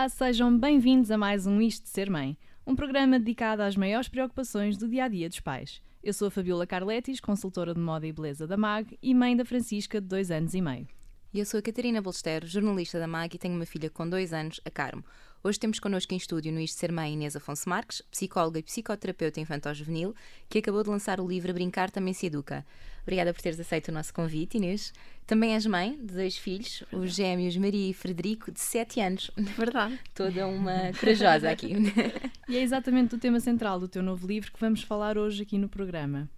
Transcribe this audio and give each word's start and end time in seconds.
Olá, 0.00 0.08
sejam 0.08 0.58
bem-vindos 0.58 1.10
a 1.10 1.18
mais 1.18 1.46
um 1.46 1.60
Isto 1.60 1.82
de 1.82 1.90
Ser 1.90 2.08
Mãe, 2.08 2.34
um 2.66 2.74
programa 2.74 3.18
dedicado 3.18 3.60
às 3.60 3.76
maiores 3.76 4.08
preocupações 4.08 4.78
do 4.78 4.88
dia 4.88 5.04
a 5.04 5.08
dia 5.08 5.28
dos 5.28 5.40
pais. 5.40 5.82
Eu 6.02 6.14
sou 6.14 6.28
a 6.28 6.30
Fabiola 6.30 6.66
Carletis, 6.66 7.20
consultora 7.20 7.74
de 7.74 7.80
moda 7.80 8.06
e 8.06 8.12
beleza 8.12 8.46
da 8.46 8.56
MAG 8.56 8.98
e 9.02 9.12
mãe 9.12 9.36
da 9.36 9.44
Francisca, 9.44 10.00
de 10.00 10.06
dois 10.06 10.30
anos 10.30 10.54
e 10.54 10.62
meio. 10.62 10.88
E 11.34 11.38
eu 11.38 11.44
sou 11.44 11.58
a 11.60 11.62
Catarina 11.62 12.00
Bolstero, 12.00 12.46
jornalista 12.46 12.98
da 12.98 13.06
MAG 13.06 13.34
e 13.34 13.38
tenho 13.38 13.54
uma 13.54 13.66
filha 13.66 13.90
com 13.90 14.08
dois 14.08 14.32
anos, 14.32 14.58
a 14.64 14.70
Carmo. 14.70 15.04
Hoje 15.42 15.58
temos 15.58 15.78
connosco 15.78 16.12
em 16.12 16.18
estúdio 16.18 16.52
no 16.52 16.60
Isto 16.60 16.78
Ser 16.78 16.92
Mãe 16.92 17.14
Inês 17.14 17.34
Afonso 17.34 17.66
Marques, 17.66 18.02
psicóloga 18.10 18.58
e 18.58 18.62
psicoterapeuta 18.62 19.40
infantil-juvenil, 19.40 20.14
que 20.50 20.58
acabou 20.58 20.82
de 20.82 20.90
lançar 20.90 21.18
o 21.18 21.26
livro 21.26 21.54
Brincar 21.54 21.90
Também 21.90 22.12
Se 22.12 22.26
Educa. 22.26 22.62
Obrigada 23.00 23.32
por 23.32 23.40
teres 23.40 23.58
aceito 23.58 23.88
o 23.88 23.92
nosso 23.92 24.12
convite, 24.12 24.58
Inês. 24.58 24.92
Também 25.26 25.54
és 25.54 25.64
mãe 25.64 25.96
de 25.96 26.12
dois 26.12 26.36
filhos, 26.36 26.84
os 26.92 27.14
gêmeos 27.14 27.56
Maria 27.56 27.88
e 27.88 27.94
Frederico, 27.94 28.52
de 28.52 28.60
7 28.60 29.00
anos. 29.00 29.30
Verdade. 29.56 29.98
Toda 30.14 30.46
uma 30.46 30.92
corajosa 31.00 31.50
aqui. 31.50 31.72
e 32.46 32.58
é 32.58 32.60
exatamente 32.60 33.14
o 33.14 33.18
tema 33.18 33.40
central 33.40 33.80
do 33.80 33.88
teu 33.88 34.02
novo 34.02 34.26
livro 34.26 34.52
que 34.52 34.60
vamos 34.60 34.82
falar 34.82 35.16
hoje 35.16 35.42
aqui 35.42 35.56
no 35.56 35.70
programa. 35.70 36.28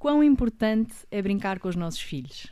Quão 0.00 0.20
importante 0.20 0.92
é 1.12 1.22
brincar 1.22 1.60
com 1.60 1.68
os 1.68 1.76
nossos 1.76 2.00
filhos? 2.00 2.48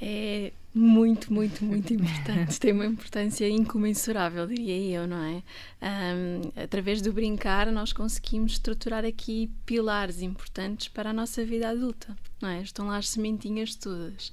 É 0.00 0.52
muito, 0.74 1.32
muito, 1.32 1.64
muito 1.64 1.92
importante. 1.94 2.58
Tem 2.58 2.72
uma 2.72 2.84
importância 2.84 3.48
incomensurável, 3.48 4.46
diria 4.46 5.00
eu, 5.00 5.06
não 5.06 5.22
é? 5.22 5.42
Um, 5.80 6.62
através 6.62 7.00
do 7.00 7.12
brincar, 7.12 7.70
nós 7.70 7.92
conseguimos 7.92 8.52
estruturar 8.52 9.04
aqui 9.04 9.50
pilares 9.64 10.20
importantes 10.20 10.88
para 10.88 11.10
a 11.10 11.12
nossa 11.12 11.44
vida 11.44 11.68
adulta, 11.68 12.16
não 12.42 12.48
é? 12.48 12.60
Estão 12.60 12.88
lá 12.88 12.96
as 12.96 13.08
sementinhas 13.08 13.76
todas. 13.76 14.32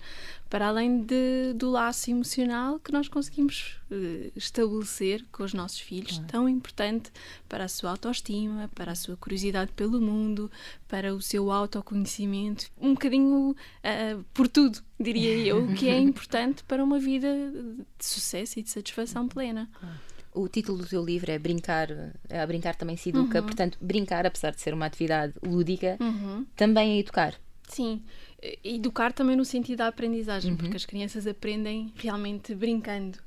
Para 0.51 0.67
além 0.67 1.01
de, 1.01 1.53
do 1.55 1.71
laço 1.71 2.11
emocional 2.11 2.79
que 2.79 2.91
nós 2.91 3.07
conseguimos 3.07 3.79
uh, 3.89 4.31
estabelecer 4.35 5.25
com 5.31 5.43
os 5.43 5.53
nossos 5.53 5.79
filhos, 5.79 6.19
é. 6.19 6.23
tão 6.27 6.47
importante 6.47 7.09
para 7.49 7.63
a 7.63 7.67
sua 7.67 7.91
autoestima, 7.91 8.69
para 8.75 8.91
a 8.91 8.95
sua 8.95 9.17
curiosidade 9.17 9.71
pelo 9.71 9.99
mundo, 9.99 10.51
para 10.87 11.15
o 11.15 11.21
seu 11.21 11.49
autoconhecimento, 11.51 12.69
um 12.79 12.93
bocadinho 12.93 13.51
uh, 13.51 14.23
por 14.33 14.47
tudo, 14.47 14.79
diria 14.99 15.37
eu, 15.37 15.63
o 15.63 15.73
que 15.73 15.87
é 15.87 15.97
importante 15.97 16.11
importante 16.21 16.63
para 16.63 16.83
uma 16.83 16.99
vida 16.99 17.27
de 17.97 18.05
sucesso 18.05 18.59
e 18.59 18.63
de 18.63 18.69
satisfação 18.69 19.27
plena. 19.27 19.69
O 20.33 20.47
título 20.47 20.77
do 20.77 20.85
teu 20.85 21.03
livro 21.03 21.31
é 21.31 21.39
Brincar, 21.39 21.89
é 22.29 22.41
a 22.41 22.47
Brincar 22.47 22.75
também 22.75 22.95
se 22.95 23.09
educa, 23.09 23.39
uhum. 23.39 23.45
portanto, 23.45 23.77
brincar, 23.81 24.25
apesar 24.25 24.51
de 24.51 24.61
ser 24.61 24.73
uma 24.73 24.85
atividade 24.85 25.33
lúdica, 25.43 25.97
uhum. 25.99 26.45
também 26.55 26.97
é 26.97 26.99
educar. 26.99 27.35
Sim, 27.71 28.01
educar 28.63 29.13
também 29.13 29.35
no 29.35 29.45
sentido 29.45 29.77
da 29.77 29.87
aprendizagem, 29.87 30.51
uhum. 30.51 30.57
porque 30.57 30.75
as 30.75 30.85
crianças 30.85 31.25
aprendem 31.25 31.93
realmente 31.95 32.53
brincando. 32.53 33.17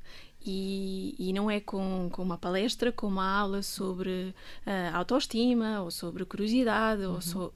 E, 0.45 1.14
e, 1.19 1.33
não 1.33 1.51
é 1.51 1.59
com, 1.59 2.11
com 2.12 2.23
uma 2.23 2.36
palestra, 2.36 2.92
com 2.92 3.06
uma 3.06 3.27
aula 3.27 3.62
sobre 3.62 4.34
uh, 4.67 4.95
autoestima 4.95 5.81
ou 5.81 5.91
sobre 5.91 6.27
curiosidade 6.27 7.03
ou 7.05 7.14
uhum. 7.14 7.20
so, 7.23 7.55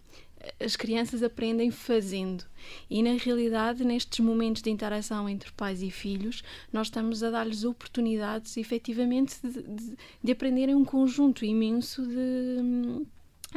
as 0.59 0.75
crianças 0.77 1.23
aprendem 1.23 1.71
fazendo. 1.71 2.45
E 2.89 3.03
na 3.03 3.13
realidade, 3.13 3.85
nestes 3.85 4.21
momentos 4.21 4.63
de 4.63 4.71
interação 4.71 5.29
entre 5.29 5.53
pais 5.53 5.83
e 5.83 5.91
filhos, 5.91 6.43
nós 6.73 6.87
estamos 6.87 7.23
a 7.23 7.31
dar-lhes 7.31 7.65
oportunidades 7.65 8.57
efetivamente 8.57 9.37
de, 9.43 9.63
de, 9.63 9.97
de 10.25 10.33
aprenderem 10.33 10.75
um 10.75 10.87
conjunto 10.87 11.45
imenso 11.45 12.01
de 12.07 13.07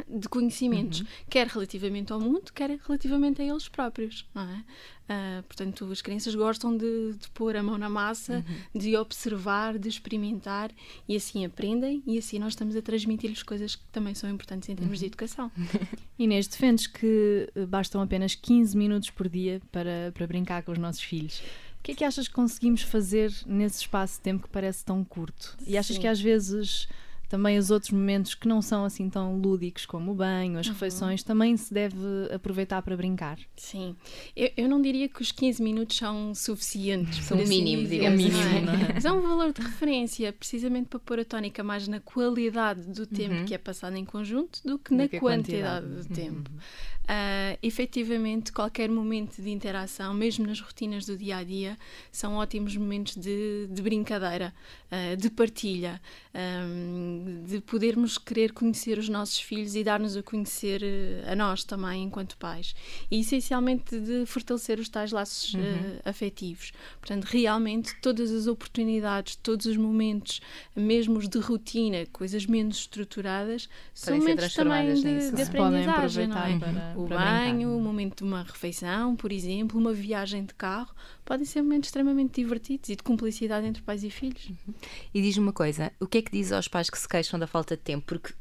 de 0.08 0.28
conhecimentos, 0.28 1.00
uhum. 1.00 1.06
quer 1.28 1.46
relativamente 1.46 2.12
ao 2.12 2.20
mundo, 2.20 2.50
quer 2.52 2.78
relativamente 2.86 3.42
a 3.42 3.44
eles 3.44 3.68
próprios, 3.68 4.26
não 4.34 4.42
é? 4.42 4.64
Uh, 5.02 5.42
portanto, 5.42 5.90
as 5.92 6.00
crianças 6.00 6.34
gostam 6.34 6.74
de, 6.74 7.12
de, 7.14 7.28
pôr 7.30 7.56
a 7.56 7.62
mão 7.62 7.76
na 7.76 7.90
massa, 7.90 8.42
uhum. 8.74 8.80
de 8.80 8.96
observar, 8.96 9.78
de 9.78 9.88
experimentar 9.88 10.70
e 11.06 11.14
assim 11.14 11.44
aprendem 11.44 12.02
e 12.06 12.16
assim 12.16 12.38
nós 12.38 12.52
estamos 12.52 12.74
a 12.74 12.80
transmitir-lhes 12.80 13.42
coisas 13.42 13.76
que 13.76 13.82
também 13.92 14.14
são 14.14 14.30
importantes 14.30 14.68
em 14.68 14.74
termos 14.74 14.98
uhum. 14.98 15.00
de 15.00 15.06
educação. 15.06 15.52
Inês, 16.18 16.46
defendes 16.46 16.86
que 16.86 17.50
eh, 17.54 17.66
bastam 17.66 18.00
apenas 18.00 18.34
15 18.34 18.76
minutos 18.76 19.10
por 19.10 19.28
dia 19.28 19.60
para, 19.70 20.12
para 20.14 20.26
brincar 20.26 20.62
com 20.62 20.72
os 20.72 20.78
nossos 20.78 21.02
filhos. 21.02 21.42
O 21.80 21.82
que 21.82 21.92
é 21.92 21.94
que 21.96 22.04
achas 22.04 22.28
que 22.28 22.34
conseguimos 22.34 22.82
fazer 22.82 23.34
nesse 23.44 23.80
espaço 23.80 24.14
de 24.14 24.20
tempo 24.20 24.44
que 24.44 24.48
parece 24.48 24.84
tão 24.84 25.04
curto? 25.04 25.58
E 25.66 25.76
achas 25.76 25.96
Sim. 25.96 26.02
que 26.02 26.06
às 26.06 26.20
vezes 26.20 26.88
também 27.32 27.56
os 27.56 27.70
outros 27.70 27.90
momentos 27.90 28.34
que 28.34 28.46
não 28.46 28.60
são 28.60 28.84
assim 28.84 29.08
tão 29.08 29.38
lúdicos 29.38 29.86
como 29.86 30.12
o 30.12 30.14
banho, 30.14 30.58
as 30.58 30.66
uhum. 30.66 30.74
refeições, 30.74 31.22
também 31.22 31.56
se 31.56 31.72
deve 31.72 31.96
aproveitar 32.30 32.82
para 32.82 32.94
brincar. 32.94 33.38
Sim, 33.56 33.96
eu, 34.36 34.50
eu 34.54 34.68
não 34.68 34.82
diria 34.82 35.08
que 35.08 35.22
os 35.22 35.32
15 35.32 35.62
minutos 35.62 35.96
são 35.96 36.34
suficientes. 36.34 37.24
São 37.24 37.38
o 37.38 37.40
assim 37.40 37.64
mínimo, 37.64 37.88
digamos. 37.88 38.22
Mínimo, 38.22 38.38
é? 38.38 38.92
Mas 38.92 39.06
é 39.06 39.10
um 39.10 39.22
valor 39.22 39.50
de 39.50 39.62
referência, 39.62 40.30
precisamente 40.30 40.88
para 40.88 41.00
pôr 41.00 41.20
a 41.20 41.24
tónica 41.24 41.64
mais 41.64 41.88
na 41.88 42.00
qualidade 42.00 42.82
do 42.82 43.06
tempo 43.06 43.34
uhum. 43.34 43.44
que 43.46 43.54
é 43.54 43.58
passado 43.58 43.96
em 43.96 44.04
conjunto 44.04 44.60
do 44.62 44.78
que 44.78 44.90
do 44.90 44.96
na 44.96 45.08
que 45.08 45.18
quantidade, 45.18 45.86
quantidade 45.86 46.08
do 46.08 46.14
tempo. 46.14 46.50
Uhum. 46.50 46.58
Uh, 47.02 47.58
efetivamente, 47.62 48.52
qualquer 48.52 48.88
momento 48.88 49.42
de 49.42 49.50
interação, 49.50 50.14
mesmo 50.14 50.46
nas 50.46 50.60
rotinas 50.60 51.04
do 51.04 51.16
dia 51.16 51.38
a 51.38 51.44
dia, 51.44 51.76
são 52.12 52.36
ótimos 52.36 52.76
momentos 52.76 53.16
de, 53.16 53.66
de 53.68 53.82
brincadeira, 53.82 54.54
uh, 54.86 55.16
de 55.16 55.28
partilha, 55.28 56.00
um, 56.34 57.44
de 57.46 57.60
podermos 57.60 58.16
querer 58.16 58.52
conhecer 58.52 58.98
os 58.98 59.08
nossos 59.08 59.38
filhos 59.38 59.74
e 59.74 59.84
dar-nos 59.84 60.16
a 60.16 60.22
conhecer 60.22 60.82
uh, 60.82 61.30
a 61.30 61.36
nós 61.36 61.64
também, 61.64 62.04
enquanto 62.04 62.36
pais. 62.36 62.74
E 63.10 63.20
essencialmente 63.20 63.98
de 63.98 64.24
fortalecer 64.26 64.78
os 64.78 64.88
tais 64.88 65.12
laços 65.12 65.54
uhum. 65.54 65.98
afetivos. 66.04 66.72
Portanto, 67.00 67.24
realmente, 67.24 67.94
todas 68.00 68.30
as 68.30 68.46
oportunidades, 68.46 69.36
todos 69.36 69.66
os 69.66 69.76
momentos, 69.76 70.40
mesmo 70.74 71.18
os 71.18 71.28
de 71.28 71.38
rotina, 71.38 72.06
coisas 72.12 72.46
menos 72.46 72.78
estruturadas, 72.78 73.68
são 73.92 74.16
momentos 74.16 74.54
também 74.54 74.94
de, 74.94 75.30
de 75.30 75.42
aprendizagem. 75.42 76.26
Não 76.26 76.38
é? 76.38 76.58
para 76.58 76.94
o 76.96 77.06
banho, 77.06 77.76
o 77.76 77.80
momento 77.80 78.18
de 78.18 78.24
uma 78.24 78.42
refeição, 78.42 79.14
por 79.16 79.32
exemplo, 79.32 79.78
uma 79.78 79.92
viagem 79.92 80.44
de 80.44 80.54
carro, 80.54 80.94
podem 81.24 81.44
ser 81.44 81.62
momentos 81.62 81.88
extremamente 81.88 82.40
divertidos 82.40 82.88
e 82.88 82.96
de 82.96 83.02
cumplicidade 83.02 83.66
entre 83.66 83.82
pais 83.82 84.02
e 84.02 84.10
filhos. 84.10 84.48
Uhum. 84.48 84.74
E 85.14 85.22
diz-me 85.22 85.44
uma 85.44 85.52
coisa, 85.52 85.92
o 86.00 86.06
que 86.06 86.18
é 86.18 86.22
que 86.22 86.32
diz 86.32 86.52
aos 86.52 86.68
pais 86.68 86.90
que 86.90 86.98
se 86.98 87.08
queixam 87.08 87.38
da 87.38 87.46
falta 87.46 87.76
de 87.76 87.82
tempo? 87.82 88.04
Porque 88.06 88.34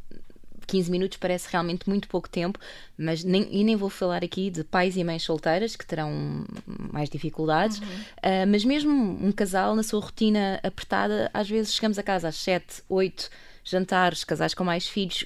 15 0.67 0.89
minutos 0.89 1.17
parece 1.17 1.49
realmente 1.51 1.89
muito 1.89 2.07
pouco 2.07 2.29
tempo, 2.29 2.57
mas 2.97 3.23
nem, 3.23 3.47
e 3.51 3.63
nem 3.63 3.75
vou 3.75 3.89
falar 3.89 4.23
aqui 4.23 4.49
de 4.49 4.63
pais 4.63 4.95
e 4.95 5.03
mães 5.03 5.23
solteiras 5.23 5.75
que 5.75 5.85
terão 5.85 6.45
mais 6.65 7.09
dificuldades, 7.09 7.79
uhum. 7.79 7.85
uh, 7.85 8.47
mas 8.47 8.63
mesmo 8.63 8.91
um 8.91 9.31
casal 9.31 9.75
na 9.75 9.83
sua 9.83 9.99
rotina 9.99 10.59
apertada, 10.63 11.29
às 11.33 11.49
vezes 11.49 11.73
chegamos 11.73 11.99
a 11.99 12.03
casa 12.03 12.29
às 12.29 12.35
7, 12.37 12.83
8 12.87 13.29
jantares, 13.63 14.23
casais 14.23 14.53
com 14.53 14.63
mais 14.63 14.87
filhos 14.87 15.25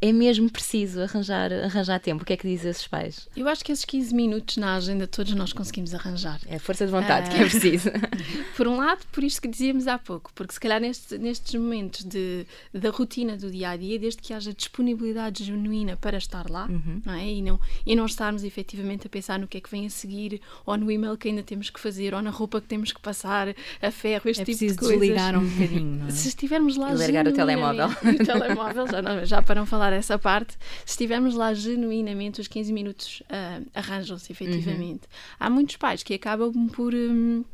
é 0.00 0.12
mesmo 0.12 0.50
preciso 0.50 1.02
arranjar, 1.02 1.52
arranjar 1.52 2.00
tempo. 2.00 2.22
O 2.22 2.26
que 2.26 2.32
é 2.32 2.36
que 2.36 2.48
dizem 2.48 2.70
esses 2.70 2.86
pais? 2.86 3.28
Eu 3.36 3.46
acho 3.48 3.62
que 3.62 3.70
esses 3.70 3.84
15 3.84 4.14
minutos 4.14 4.56
na 4.56 4.76
agenda 4.76 5.06
todos 5.06 5.34
nós 5.34 5.52
conseguimos 5.52 5.94
arranjar. 5.94 6.40
É 6.46 6.56
a 6.56 6.60
força 6.60 6.86
de 6.86 6.92
vontade 6.92 7.28
que 7.28 7.36
é 7.36 7.40
ah. 7.40 7.48
preciso. 7.48 7.90
por 8.56 8.66
um 8.66 8.76
lado, 8.76 9.00
por 9.12 9.22
isto 9.22 9.42
que 9.42 9.48
dizíamos 9.48 9.86
há 9.86 9.98
pouco, 9.98 10.32
porque 10.34 10.54
se 10.54 10.60
calhar 10.60 10.80
nestes, 10.80 11.18
nestes 11.18 11.54
momentos 11.54 12.04
de, 12.04 12.46
da 12.72 12.90
rotina 12.90 13.36
do 13.36 13.50
dia 13.50 13.70
a 13.70 13.76
dia, 13.76 13.98
desde 13.98 14.22
que 14.22 14.32
haja 14.32 14.54
disponibilidade 14.54 15.44
genuína 15.44 15.96
para 15.96 16.16
estar 16.16 16.48
lá, 16.48 16.66
uhum. 16.66 17.02
não 17.04 17.12
é? 17.12 17.26
E 17.26 17.42
não, 17.42 17.60
e 17.84 17.94
não 17.94 18.06
estarmos 18.06 18.42
efetivamente 18.42 19.06
a 19.06 19.10
pensar 19.10 19.38
no 19.38 19.46
que 19.46 19.58
é 19.58 19.60
que 19.60 19.70
vem 19.70 19.84
a 19.84 19.90
seguir, 19.90 20.40
ou 20.64 20.78
no 20.78 20.90
e-mail 20.90 21.16
que 21.18 21.28
ainda 21.28 21.42
temos 21.42 21.68
que 21.68 21.78
fazer, 21.78 22.14
ou 22.14 22.22
na 22.22 22.30
roupa 22.30 22.58
que 22.60 22.66
temos 22.66 22.90
que 22.90 23.00
passar, 23.00 23.54
a 23.82 23.90
ferro, 23.90 24.30
este 24.30 24.42
é 24.42 24.44
tipo 24.46 24.58
de 24.58 24.74
coisas. 24.76 24.98
desligar 24.98 25.36
um 25.36 25.46
bocadinho. 25.46 26.06
É? 26.06 26.10
Se 26.10 26.28
estivermos 26.28 26.76
lá. 26.76 26.92
E 26.92 26.96
largar 26.96 27.26
o 27.26 27.32
telemóvel. 27.32 27.88
O 27.88 28.24
telemóvel, 28.24 28.86
já, 28.86 29.02
não, 29.02 29.24
já 29.26 29.42
para 29.42 29.56
não 29.56 29.66
falar 29.66 29.89
essa 29.96 30.18
parte, 30.18 30.54
se 30.84 30.92
estivermos 30.92 31.34
lá 31.34 31.52
genuinamente, 31.54 32.40
os 32.40 32.48
15 32.48 32.72
minutos 32.72 33.22
uh, 33.22 33.66
arranjam-se 33.74 34.32
efetivamente. 34.32 35.04
Uhum. 35.04 35.36
Há 35.38 35.50
muitos 35.50 35.76
pais 35.76 36.02
que 36.02 36.14
acabam 36.14 36.68
por. 36.68 36.94
Um, 36.94 37.44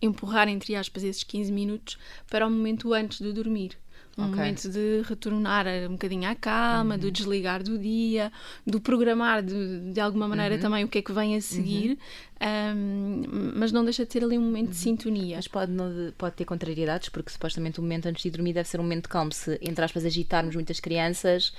empurrar, 0.00 0.48
entre 0.48 0.74
aspas, 0.74 1.04
esses 1.04 1.22
15 1.22 1.52
minutos 1.52 1.98
para 2.28 2.46
o 2.46 2.50
momento 2.50 2.92
antes 2.92 3.20
de 3.20 3.32
dormir. 3.32 3.78
Um 4.16 4.24
okay. 4.24 4.36
momento 4.36 4.68
de 4.68 5.02
retornar 5.08 5.66
um 5.88 5.92
bocadinho 5.92 6.28
à 6.28 6.34
calma, 6.34 6.94
uhum. 6.94 7.00
do 7.00 7.10
desligar 7.10 7.62
do 7.62 7.78
dia, 7.78 8.30
do 8.66 8.78
programar 8.78 9.42
de, 9.42 9.92
de 9.92 10.00
alguma 10.00 10.28
maneira 10.28 10.56
uhum. 10.56 10.60
também 10.60 10.84
o 10.84 10.88
que 10.88 10.98
é 10.98 11.02
que 11.02 11.12
vem 11.12 11.34
a 11.34 11.40
seguir, 11.40 11.98
uhum. 12.40 12.76
um, 12.76 13.52
mas 13.56 13.72
não 13.72 13.82
deixa 13.82 14.04
de 14.04 14.10
ter 14.10 14.22
ali 14.22 14.36
um 14.36 14.42
momento 14.42 14.70
de 14.70 14.76
uhum. 14.76 14.82
sintonia. 14.82 15.36
Mas 15.36 15.48
pode, 15.48 15.72
não, 15.72 16.12
pode 16.18 16.36
ter 16.36 16.44
contrariedades, 16.44 17.08
porque 17.08 17.30
supostamente 17.30 17.80
o 17.80 17.82
momento 17.82 18.06
antes 18.06 18.22
de 18.22 18.30
dormir 18.30 18.52
deve 18.52 18.68
ser 18.68 18.80
um 18.80 18.82
momento 18.82 19.08
calmo. 19.08 19.32
Se, 19.32 19.58
entre 19.62 19.82
aspas, 19.82 20.04
agitarmos 20.04 20.54
muitas 20.54 20.78
crianças, 20.78 21.52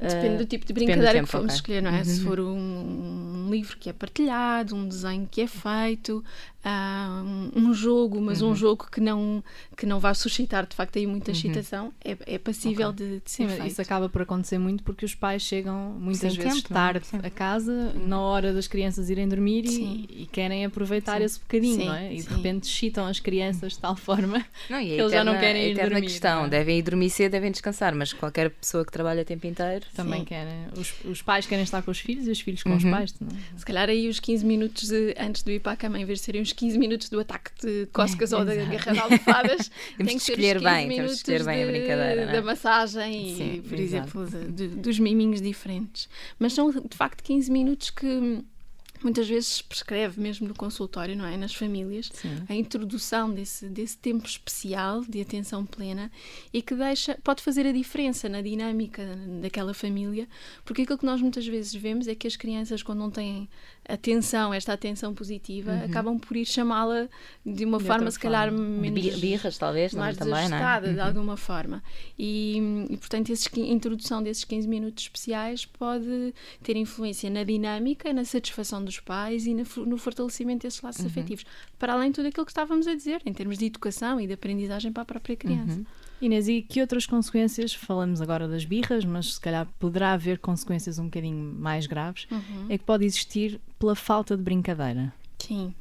Depende 0.00 0.34
uh, 0.34 0.38
do 0.38 0.46
tipo 0.46 0.64
de 0.64 0.72
brincadeira 0.72 1.20
que 1.20 1.26
formos 1.26 1.54
okay. 1.54 1.56
escolher, 1.56 1.82
não 1.82 1.90
é? 1.90 1.98
Uhum. 1.98 2.04
Se 2.04 2.20
for 2.20 2.38
um, 2.38 3.46
um, 3.46 3.50
livro 3.50 3.76
que 3.78 3.90
é 3.90 3.92
partilhado, 3.92 4.76
um 4.76 4.86
desenho 4.86 5.28
que 5.28 5.40
é 5.40 5.46
feito, 5.48 6.24
uh, 6.64 7.58
um, 7.58 7.74
jogo, 7.74 8.20
mas 8.20 8.40
uhum. 8.40 8.50
um 8.50 8.54
jogo 8.54 8.86
que 8.90 9.00
não, 9.00 9.42
que 9.76 9.86
não 9.86 9.98
vai 9.98 10.14
suscitar 10.14 10.66
de 10.66 10.76
facto 10.76 10.98
aí 10.98 11.06
muita 11.06 11.32
uhum. 11.32 11.36
excitação, 11.36 11.92
é, 12.04 12.16
é 12.26 12.38
passível 12.38 12.90
okay. 12.90 13.06
de, 13.06 13.20
de, 13.20 13.30
ser 13.30 13.48
Sim, 13.48 13.56
feito. 13.56 13.66
Isso 13.66 13.82
acaba 13.82 14.08
por 14.08 14.22
acontecer 14.22 14.58
muito 14.58 14.84
porque 14.84 15.04
os 15.04 15.16
pais 15.16 15.42
chegam 15.42 15.96
muitas 15.98 16.32
Sem 16.32 16.42
vezes 16.42 16.62
tempo, 16.62 16.74
tarde 16.74 17.06
a 17.20 17.30
casa, 17.30 17.72
uhum. 17.72 18.06
na 18.06 18.20
hora 18.20 18.52
das 18.52 18.68
crianças 18.68 19.10
irem 19.10 19.26
dormir 19.26 19.64
e, 19.64 20.22
e, 20.22 20.26
querem 20.26 20.64
aproveitar 20.64 21.18
Sim. 21.18 21.24
esse 21.24 21.40
bocadinho, 21.40 21.80
Sim. 21.80 21.86
não 21.86 21.94
é? 21.94 22.14
E 22.14 22.22
de 22.22 22.28
repente 22.28 22.68
excitam 22.68 23.04
as 23.06 23.18
crianças 23.18 23.72
de 23.72 23.80
tal 23.80 23.96
forma 23.96 24.44
não, 24.70 24.78
que 24.78 24.90
eles 24.90 25.10
já 25.10 25.24
não 25.24 25.36
querem 25.38 25.72
ir 25.72 25.74
dormir. 25.74 26.02
questão, 26.02 26.44
é? 26.44 26.48
devem 26.48 26.78
ir 26.78 26.82
dormir 26.82 27.10
cedo, 27.10 27.32
devem 27.32 27.50
descansar, 27.50 27.94
mas 27.96 28.12
qualquer 28.12 28.50
pessoa 28.50 28.84
que 28.84 28.92
trabalha 28.92 29.22
o 29.22 29.24
tempo 29.24 29.44
inteiro 29.44 29.87
também 29.94 30.24
querem. 30.24 30.66
Os, 30.76 30.94
os, 31.04 31.22
pais 31.22 31.46
querem 31.46 31.64
estar 31.64 31.82
com 31.82 31.90
os 31.90 31.98
filhos 31.98 32.26
e 32.26 32.30
os 32.30 32.40
filhos 32.40 32.62
com 32.62 32.70
uhum. 32.70 32.76
os 32.76 32.84
pais. 32.84 33.14
Não? 33.20 33.28
Se 33.56 33.64
calhar 33.64 33.88
aí 33.88 34.08
os 34.08 34.20
15 34.20 34.44
minutos 34.44 34.88
de, 34.88 35.14
antes 35.18 35.42
de 35.42 35.52
ir 35.52 35.60
para 35.60 35.72
a 35.72 35.76
cama, 35.76 35.98
em 35.98 36.04
vez 36.04 36.20
de 36.20 36.24
serem 36.24 36.42
os 36.42 36.52
15 36.52 36.78
minutos 36.78 37.08
do 37.08 37.20
ataque 37.20 37.50
de 37.60 37.86
cócegas 37.92 38.32
é, 38.32 38.36
ou 38.36 38.44
da 38.44 38.54
guerra 38.54 38.92
de 38.92 38.98
almofadas, 38.98 39.70
temos 39.96 40.12
que 40.12 40.18
escolher 40.18 40.60
bem, 40.60 40.88
temos 40.88 41.10
que 41.10 41.16
escolher 41.16 41.44
bem 41.44 41.62
a 41.62 41.66
brincadeira. 41.66 42.26
De, 42.26 42.30
é? 42.30 42.32
Da 42.32 42.42
massagem 42.42 43.34
Sim, 43.34 43.54
e, 43.54 43.60
por 43.62 43.78
exato. 43.78 44.20
exemplo, 44.22 44.52
de, 44.52 44.68
dos 44.68 44.98
miminhos 44.98 45.40
diferentes. 45.40 46.08
Mas 46.38 46.52
são 46.52 46.70
de 46.70 46.96
facto 46.96 47.22
15 47.22 47.50
minutos 47.50 47.90
que 47.90 48.42
muitas 49.02 49.28
vezes 49.28 49.62
prescreve 49.62 50.20
mesmo 50.20 50.48
no 50.48 50.54
consultório, 50.54 51.16
não 51.16 51.24
é? 51.24 51.36
Nas 51.36 51.54
famílias, 51.54 52.10
Sim. 52.12 52.44
a 52.48 52.54
introdução 52.54 53.32
desse, 53.32 53.66
desse 53.66 53.96
tempo 53.98 54.26
especial 54.26 55.02
de 55.02 55.20
atenção 55.20 55.64
plena 55.64 56.10
e 56.52 56.62
que 56.62 56.74
deixa, 56.74 57.18
pode 57.22 57.42
fazer 57.42 57.66
a 57.66 57.72
diferença 57.72 58.28
na 58.28 58.40
dinâmica 58.40 59.04
daquela 59.40 59.74
família, 59.74 60.28
porque 60.64 60.82
aquilo 60.82 60.98
que 60.98 61.06
nós 61.06 61.20
muitas 61.20 61.46
vezes 61.46 61.74
vemos 61.74 62.08
é 62.08 62.14
que 62.14 62.26
as 62.26 62.36
crianças, 62.36 62.82
quando 62.82 62.98
não 62.98 63.10
têm 63.10 63.48
atenção, 63.88 64.52
esta 64.52 64.74
atenção 64.74 65.14
positiva, 65.14 65.72
uhum. 65.72 65.84
acabam 65.84 66.18
por 66.18 66.36
ir 66.36 66.44
chamá-la 66.44 67.08
de 67.44 67.64
uma 67.64 67.78
de 67.78 67.84
forma, 67.84 68.10
se 68.10 68.18
calhar, 68.18 68.50
forma. 68.50 68.64
menos. 68.64 69.18
Birras, 69.18 69.56
talvez, 69.56 69.94
mais 69.94 70.16
também, 70.16 70.48
não 70.48 70.58
é? 70.58 70.92
de 70.92 71.00
alguma 71.00 71.36
forma. 71.36 71.82
E, 72.18 72.86
e 72.90 72.96
portanto, 72.98 73.30
esses, 73.30 73.48
a 73.52 73.60
introdução 73.60 74.22
desses 74.22 74.44
15 74.44 74.68
minutos 74.68 75.04
especiais 75.04 75.64
pode 75.64 76.34
ter 76.62 76.76
influência 76.76 77.30
na 77.30 77.42
dinâmica, 77.42 78.12
na 78.12 78.24
satisfação 78.24 78.84
dos 78.84 79.00
pais 79.00 79.46
e 79.46 79.54
no, 79.54 79.64
no 79.86 79.96
fortalecimento 79.96 80.62
desses 80.62 80.82
laços 80.82 81.00
uhum. 81.02 81.08
afetivos. 81.08 81.44
Para 81.78 81.94
além 81.94 82.10
de 82.10 82.16
tudo 82.16 82.28
aquilo 82.28 82.44
que 82.44 82.52
estávamos 82.52 82.86
a 82.86 82.94
dizer, 82.94 83.22
em 83.24 83.32
termos 83.32 83.56
de 83.56 83.64
educação 83.64 84.20
e 84.20 84.26
de 84.26 84.34
aprendizagem 84.34 84.92
para 84.92 85.02
a 85.02 85.06
própria 85.06 85.36
criança. 85.36 85.80
Inês, 86.20 86.48
e 86.48 86.62
que 86.62 86.80
outras 86.80 87.06
consequências, 87.06 87.72
falamos 87.72 88.20
agora 88.20 88.48
das 88.48 88.64
birras, 88.64 89.04
mas 89.04 89.34
se 89.34 89.40
calhar 89.40 89.66
poderá 89.78 90.12
haver 90.12 90.38
consequências 90.38 90.98
um 90.98 91.04
bocadinho 91.04 91.54
mais 91.58 91.86
graves, 91.86 92.26
uhum. 92.30 92.66
é 92.68 92.76
que 92.76 92.84
pode 92.84 93.04
existir 93.04 93.60
pela 93.78 93.94
falta 93.94 94.36
de 94.36 94.42
brincadeira? 94.42 95.12
Sim. 95.38 95.72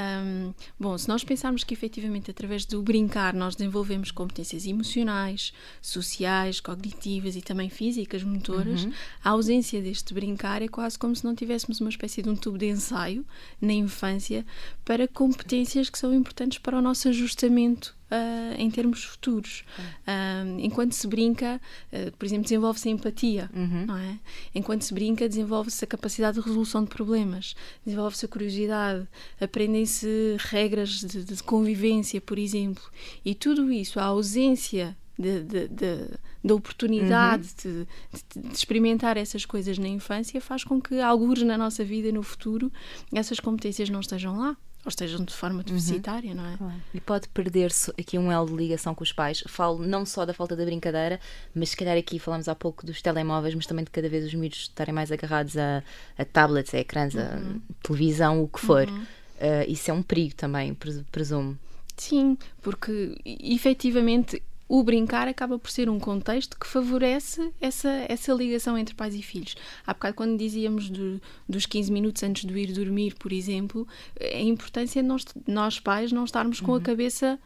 Um, 0.00 0.54
bom, 0.78 0.96
se 0.96 1.06
nós 1.08 1.22
pensarmos 1.22 1.62
que 1.62 1.74
efetivamente 1.74 2.30
através 2.30 2.64
do 2.64 2.82
brincar 2.82 3.34
nós 3.34 3.54
desenvolvemos 3.54 4.10
competências 4.10 4.66
emocionais, 4.66 5.52
sociais, 5.82 6.58
cognitivas 6.58 7.36
e 7.36 7.42
também 7.42 7.68
físicas, 7.68 8.22
motoras, 8.22 8.84
uhum. 8.84 8.92
a 9.22 9.30
ausência 9.30 9.82
deste 9.82 10.14
brincar 10.14 10.62
é 10.62 10.68
quase 10.68 10.98
como 10.98 11.14
se 11.14 11.24
não 11.24 11.34
tivéssemos 11.34 11.80
uma 11.80 11.90
espécie 11.90 12.22
de 12.22 12.30
um 12.30 12.36
tubo 12.36 12.56
de 12.56 12.66
ensaio 12.66 13.26
na 13.60 13.74
infância 13.74 14.46
para 14.84 15.06
competências 15.06 15.90
que 15.90 15.98
são 15.98 16.14
importantes 16.14 16.58
para 16.58 16.78
o 16.78 16.80
nosso 16.80 17.08
ajustamento 17.08 17.94
uh, 18.10 18.54
em 18.58 18.70
termos 18.70 19.04
futuros. 19.04 19.64
Uh, 19.78 20.58
enquanto 20.58 20.92
se 20.92 21.06
brinca, 21.06 21.60
uh, 21.92 22.16
por 22.16 22.26
exemplo, 22.26 22.44
desenvolve-se 22.44 22.88
a 22.88 22.92
empatia, 22.92 23.50
uhum. 23.54 23.86
não 23.86 23.96
é? 23.96 24.18
Enquanto 24.54 24.82
se 24.82 24.92
brinca, 24.92 25.28
desenvolve-se 25.28 25.84
a 25.84 25.88
capacidade 25.88 26.38
de 26.38 26.44
resolução 26.44 26.82
de 26.84 26.90
problemas, 26.90 27.54
desenvolve-se 27.84 28.24
a 28.24 28.28
curiosidade, 28.28 29.06
aprendem-se 29.90 30.36
regras 30.38 31.00
de, 31.00 31.24
de, 31.24 31.42
convivência, 31.42 32.20
por 32.20 32.38
exemplo. 32.38 32.82
E 33.24 33.34
tudo 33.34 33.70
isso, 33.72 33.98
a 33.98 34.04
ausência 34.04 34.96
de, 35.18 35.42
de, 35.42 35.68
de, 35.68 36.08
da 36.42 36.54
oportunidade 36.54 37.48
uhum. 37.64 37.86
de, 38.34 38.48
de, 38.48 38.54
experimentar 38.54 39.16
essas 39.16 39.44
coisas 39.44 39.76
na 39.78 39.88
infância 39.88 40.40
faz 40.40 40.64
com 40.64 40.80
que, 40.80 41.00
alguns 41.00 41.42
na 41.42 41.58
nossa 41.58 41.84
vida, 41.84 42.10
no 42.12 42.22
futuro, 42.22 42.72
essas 43.12 43.40
competências 43.40 43.90
não 43.90 44.00
estejam 44.00 44.38
lá 44.38 44.56
ou 44.82 44.88
estejam 44.88 45.22
de 45.22 45.34
forma 45.34 45.62
deficitária, 45.62 46.30
uhum. 46.30 46.36
não 46.36 46.46
é? 46.46 46.56
Claro. 46.56 46.74
E 46.94 47.00
pode 47.00 47.28
perder-se 47.28 47.90
aqui 47.90 48.16
um 48.16 48.32
elo 48.32 48.46
de 48.46 48.54
ligação 48.54 48.94
com 48.94 49.04
os 49.04 49.12
pais. 49.12 49.44
Falo 49.46 49.78
não 49.78 50.06
só 50.06 50.24
da 50.24 50.32
falta 50.32 50.56
da 50.56 50.64
brincadeira, 50.64 51.20
mas 51.54 51.70
se 51.70 51.76
calhar 51.76 51.98
aqui 51.98 52.18
falamos 52.18 52.48
há 52.48 52.54
pouco 52.54 52.86
dos 52.86 53.02
telemóveis, 53.02 53.54
mas 53.54 53.66
também 53.66 53.84
de 53.84 53.90
cada 53.90 54.08
vez 54.08 54.24
os 54.24 54.32
miúdos 54.32 54.60
estarem 54.60 54.94
mais 54.94 55.12
agarrados 55.12 55.54
a, 55.58 55.82
a 56.16 56.24
tablets, 56.24 56.72
a 56.72 56.78
ecrãs, 56.78 57.14
uhum. 57.14 57.60
a 57.68 57.86
televisão, 57.86 58.42
o 58.42 58.48
que 58.48 58.58
for. 58.58 58.88
Uhum. 58.88 59.06
Uh, 59.40 59.70
isso 59.70 59.90
é 59.90 59.94
um 59.94 60.02
perigo 60.02 60.34
também, 60.34 60.76
presumo. 61.10 61.58
Sim, 61.96 62.36
porque 62.62 63.16
efetivamente 63.24 64.42
o 64.70 64.84
brincar 64.84 65.26
acaba 65.26 65.58
por 65.58 65.68
ser 65.68 65.90
um 65.90 65.98
contexto 65.98 66.56
que 66.58 66.66
favorece 66.66 67.50
essa, 67.60 67.88
essa 68.08 68.32
ligação 68.32 68.78
entre 68.78 68.94
pais 68.94 69.16
e 69.16 69.22
filhos. 69.22 69.56
Há 69.84 69.92
bocado, 69.92 70.14
quando 70.14 70.38
dizíamos 70.38 70.88
do, 70.88 71.20
dos 71.48 71.66
15 71.66 71.90
minutos 71.90 72.22
antes 72.22 72.44
de 72.44 72.56
ir 72.56 72.72
dormir, 72.72 73.16
por 73.16 73.32
exemplo, 73.32 73.86
a 74.20 74.40
importância 74.40 75.02
de 75.02 75.08
nós, 75.08 75.24
nós 75.46 75.80
pais 75.80 76.12
não 76.12 76.24
estarmos 76.24 76.60
com 76.60 76.70
a 76.70 76.76
uhum. 76.76 76.82
cabeça 76.82 77.36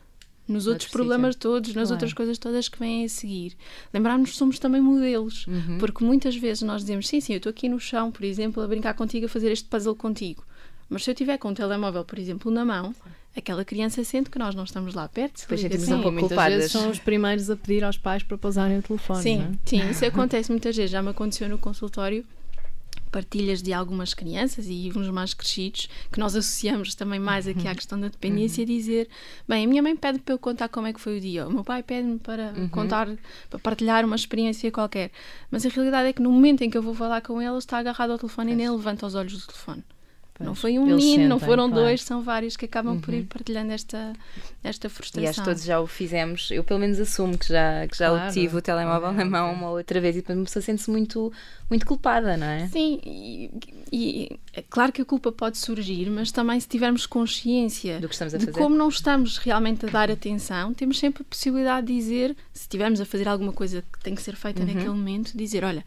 nos 0.46 0.66
outros 0.66 0.90
problemas 0.90 1.34
todos, 1.34 1.70
nas 1.70 1.88
claro. 1.88 1.92
outras 1.94 2.12
coisas 2.12 2.36
todas 2.36 2.68
que 2.68 2.78
vêm 2.78 3.06
a 3.06 3.08
seguir. 3.08 3.56
Lembrarmos 3.92 4.32
que 4.32 4.36
somos 4.36 4.58
também 4.58 4.80
modelos, 4.80 5.46
uhum. 5.46 5.78
porque 5.78 6.04
muitas 6.04 6.36
vezes 6.36 6.62
nós 6.62 6.82
dizemos: 6.82 7.08
sim, 7.08 7.20
sim, 7.20 7.32
eu 7.32 7.38
estou 7.38 7.48
aqui 7.48 7.68
no 7.68 7.80
chão, 7.80 8.12
por 8.12 8.24
exemplo, 8.24 8.62
a 8.62 8.68
brincar 8.68 8.92
contigo, 8.92 9.24
a 9.24 9.28
fazer 9.28 9.50
este 9.50 9.66
puzzle 9.66 9.96
contigo. 9.96 10.44
Mas 10.88 11.04
se 11.04 11.10
eu 11.10 11.14
tiver 11.14 11.38
com 11.38 11.48
o 11.48 11.54
telemóvel, 11.54 12.04
por 12.04 12.18
exemplo, 12.18 12.50
na 12.50 12.64
mão, 12.64 12.94
aquela 13.36 13.64
criança 13.64 14.04
sente 14.04 14.30
que 14.30 14.38
nós 14.38 14.54
não 14.54 14.64
estamos 14.64 14.94
lá 14.94 15.08
perto. 15.08 15.40
Depois 15.40 15.60
sentimos 15.60 15.88
um 15.88 16.02
pouco 16.02 16.20
culpadas. 16.20 16.54
vezes 16.54 16.72
são 16.72 16.90
os 16.90 16.98
primeiros 16.98 17.50
a 17.50 17.56
pedir 17.56 17.84
aos 17.84 17.98
pais 17.98 18.22
para 18.22 18.38
pousarem 18.38 18.78
o 18.78 18.82
telefone. 18.82 19.22
Sim, 19.22 19.40
é? 19.40 19.58
sim, 19.64 19.90
isso 19.90 20.04
acontece 20.04 20.50
muitas 20.50 20.76
vezes. 20.76 20.90
Já 20.90 21.02
me 21.02 21.10
aconteceu 21.10 21.48
no 21.48 21.58
consultório 21.58 22.24
partilhas 23.14 23.62
de 23.62 23.72
algumas 23.72 24.12
crianças 24.12 24.66
e 24.68 24.90
uns 24.96 25.08
mais 25.08 25.32
crescidos, 25.32 25.88
que 26.10 26.18
nós 26.18 26.34
associamos 26.34 26.96
também 26.96 27.20
mais 27.20 27.46
aqui 27.46 27.68
à 27.68 27.70
uhum. 27.70 27.76
questão 27.76 28.00
da 28.00 28.08
dependência, 28.08 28.62
uhum. 28.62 28.66
dizer, 28.66 29.08
bem, 29.48 29.64
a 29.64 29.68
minha 29.68 29.80
mãe 29.80 29.94
pede 29.94 30.18
para 30.18 30.34
eu 30.34 30.38
contar 30.38 30.68
como 30.68 30.88
é 30.88 30.92
que 30.92 31.00
foi 31.00 31.18
o 31.18 31.20
dia, 31.20 31.46
o 31.46 31.52
meu 31.52 31.62
pai 31.62 31.80
pede-me 31.80 32.18
para 32.18 32.52
uhum. 32.56 32.68
contar, 32.68 33.08
para 33.48 33.58
partilhar 33.60 34.04
uma 34.04 34.16
experiência 34.16 34.68
qualquer. 34.72 35.12
Mas 35.48 35.64
a 35.64 35.68
realidade 35.68 36.08
é 36.08 36.12
que 36.12 36.20
no 36.20 36.32
momento 36.32 36.62
em 36.62 36.70
que 36.70 36.76
eu 36.76 36.82
vou 36.82 36.92
falar 36.92 37.20
com 37.20 37.40
ela, 37.40 37.56
está 37.56 37.78
agarrado 37.78 38.10
ao 38.10 38.18
telefone 38.18 38.50
é. 38.50 38.54
e 38.54 38.56
nem 38.56 38.68
levanta 38.68 39.06
os 39.06 39.14
olhos 39.14 39.34
do 39.34 39.46
telefone. 39.46 39.84
Pois, 40.34 40.48
não 40.48 40.54
foi 40.56 40.80
um 40.80 40.84
menino, 40.84 41.28
não 41.28 41.38
foram 41.38 41.68
claro. 41.68 41.84
dois, 41.84 42.02
são 42.02 42.20
vários 42.20 42.56
que 42.56 42.64
acabam 42.64 42.94
uhum. 42.94 43.00
por 43.00 43.14
ir 43.14 43.20
uhum. 43.20 43.26
partilhando 43.26 43.70
esta, 43.70 44.12
esta 44.64 44.88
frustração. 44.88 45.24
E 45.24 45.28
acho 45.28 45.38
que 45.38 45.44
todos 45.44 45.62
já 45.62 45.78
o 45.78 45.86
fizemos. 45.86 46.50
Eu, 46.50 46.64
pelo 46.64 46.80
menos, 46.80 46.98
assumo 46.98 47.38
que 47.38 47.48
já, 47.48 47.86
que 47.86 47.96
já 47.96 48.10
claro. 48.10 48.32
tive 48.32 48.56
o 48.56 48.60
telemóvel 48.60 49.12
na 49.12 49.24
mão 49.24 49.52
uma 49.52 49.70
outra 49.70 50.00
vez 50.00 50.16
e 50.16 50.18
depois 50.20 50.36
uma 50.36 50.44
pessoa 50.44 50.60
sente-se 50.60 50.90
muito, 50.90 51.32
muito 51.70 51.86
culpada, 51.86 52.36
não 52.36 52.48
é? 52.48 52.66
Sim, 52.66 53.00
e, 53.04 53.50
e, 53.92 54.40
é 54.52 54.62
claro 54.62 54.90
que 54.90 55.02
a 55.02 55.04
culpa 55.04 55.30
pode 55.30 55.56
surgir, 55.56 56.10
mas 56.10 56.32
também 56.32 56.58
se 56.58 56.66
tivermos 56.66 57.06
consciência 57.06 58.00
de 58.00 58.08
fazer. 58.08 58.50
como 58.50 58.74
não 58.74 58.88
estamos 58.88 59.38
realmente 59.38 59.86
a 59.86 59.88
dar 59.88 60.10
atenção, 60.10 60.74
temos 60.74 60.98
sempre 60.98 61.22
a 61.22 61.24
possibilidade 61.24 61.86
de 61.86 61.94
dizer, 61.94 62.36
se 62.52 62.62
estivermos 62.62 63.00
a 63.00 63.04
fazer 63.04 63.28
alguma 63.28 63.52
coisa 63.52 63.84
que 63.92 64.02
tem 64.02 64.16
que 64.16 64.22
ser 64.22 64.34
feita 64.34 64.62
uhum. 64.62 64.66
naquele 64.66 64.88
momento, 64.88 65.36
dizer: 65.36 65.62
Olha, 65.62 65.84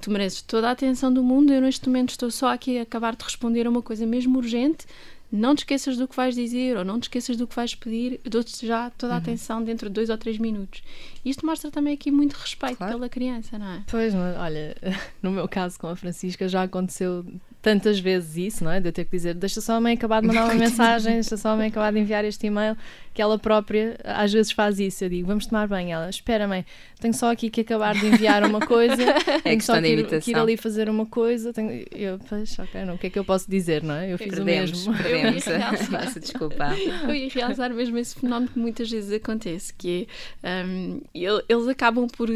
tu 0.00 0.10
mereces 0.10 0.40
toda 0.40 0.68
a 0.68 0.70
atenção 0.70 1.12
do 1.12 1.22
mundo, 1.22 1.52
eu 1.52 1.60
neste 1.60 1.86
momento 1.86 2.10
estou 2.10 2.30
só 2.30 2.54
aqui 2.54 2.78
a 2.78 2.82
acabar 2.82 3.14
de 3.14 3.24
responder 3.24 3.66
a 3.66 3.70
uma 3.70 3.82
coisa 3.82 3.89
mesmo 3.98 4.38
urgente, 4.38 4.86
não 5.32 5.54
te 5.54 5.60
esqueças 5.60 5.96
do 5.96 6.08
que 6.08 6.16
vais 6.16 6.34
dizer 6.34 6.76
ou 6.76 6.84
não 6.84 6.98
te 6.98 7.04
esqueças 7.04 7.36
do 7.36 7.46
que 7.46 7.54
vais 7.54 7.74
pedir, 7.74 8.20
dou-te 8.24 8.66
já 8.66 8.90
toda 8.90 9.12
a 9.12 9.16
uhum. 9.16 9.22
atenção 9.22 9.62
dentro 9.62 9.88
de 9.88 9.94
dois 9.94 10.10
ou 10.10 10.18
três 10.18 10.38
minutos. 10.38 10.82
Isto 11.24 11.46
mostra 11.46 11.70
também 11.70 11.94
aqui 11.94 12.10
muito 12.10 12.34
respeito 12.34 12.78
claro. 12.78 12.94
pela 12.94 13.08
criança, 13.08 13.58
não 13.58 13.70
é? 13.70 13.82
Pois, 13.88 14.12
mas 14.12 14.36
olha, 14.36 14.76
no 15.22 15.30
meu 15.30 15.48
caso 15.48 15.78
com 15.78 15.86
a 15.86 15.96
Francisca 15.96 16.48
já 16.48 16.64
aconteceu 16.64 17.24
tantas 17.62 17.98
vezes 18.00 18.36
isso, 18.36 18.64
não 18.64 18.70
é? 18.70 18.80
De 18.80 18.88
eu 18.88 18.92
ter 18.92 19.04
que 19.04 19.10
dizer, 19.10 19.34
deixa 19.34 19.60
só 19.60 19.74
a 19.74 19.80
mãe 19.80 19.94
acabar 19.94 20.20
de 20.20 20.26
mandar 20.26 20.44
uma 20.44 20.54
mensagem, 20.54 21.14
deixa 21.14 21.36
só 21.36 21.50
a 21.50 21.56
mãe 21.56 21.68
acabar 21.68 21.92
de 21.92 21.98
enviar 21.98 22.24
este 22.24 22.46
e-mail, 22.46 22.76
que 23.12 23.20
ela 23.20 23.38
própria 23.38 23.98
às 24.04 24.32
vezes 24.32 24.52
faz 24.52 24.78
isso. 24.78 25.04
Eu 25.04 25.10
digo, 25.10 25.26
vamos 25.26 25.46
tomar 25.46 25.68
banho. 25.68 25.90
Ela, 25.90 26.08
espera, 26.08 26.48
mãe, 26.48 26.64
tenho 27.00 27.12
só 27.12 27.30
aqui 27.30 27.50
que 27.50 27.60
acabar 27.60 27.94
de 27.94 28.06
enviar 28.06 28.44
uma 28.44 28.60
coisa, 28.60 29.02
é 29.04 29.40
tenho 29.40 29.62
só 29.62 29.80
que 29.80 29.88
ir, 29.88 30.20
que 30.20 30.30
ir, 30.30 30.36
ali 30.36 30.56
fazer 30.56 30.88
uma 30.88 31.04
coisa. 31.04 31.52
Tenho... 31.52 31.84
Eu, 31.90 32.18
pois, 32.28 32.58
ok, 32.58 32.84
não, 32.84 32.94
o 32.94 32.98
que 32.98 33.08
é 33.08 33.10
que 33.10 33.18
eu 33.18 33.24
posso 33.24 33.50
dizer, 33.50 33.82
não 33.82 33.94
é? 33.94 34.12
Eu 34.12 34.18
fiz 34.18 34.28
perdemos, 34.28 34.86
o 34.86 34.90
mesmo. 34.90 35.02
Perdemos, 35.02 35.44
peço 35.88 36.20
desculpa. 36.20 36.74
Eu 37.04 37.14
ia 37.14 37.28
realçar 37.28 37.72
mesmo 37.74 37.98
esse 37.98 38.14
fenómeno 38.14 38.50
que 38.52 38.58
muitas 38.58 38.90
vezes 38.90 39.12
acontece, 39.12 39.72
que 39.74 40.08
é, 40.42 40.64
um, 40.64 41.00
eles 41.48 41.68
acabam 41.68 42.06
por. 42.06 42.28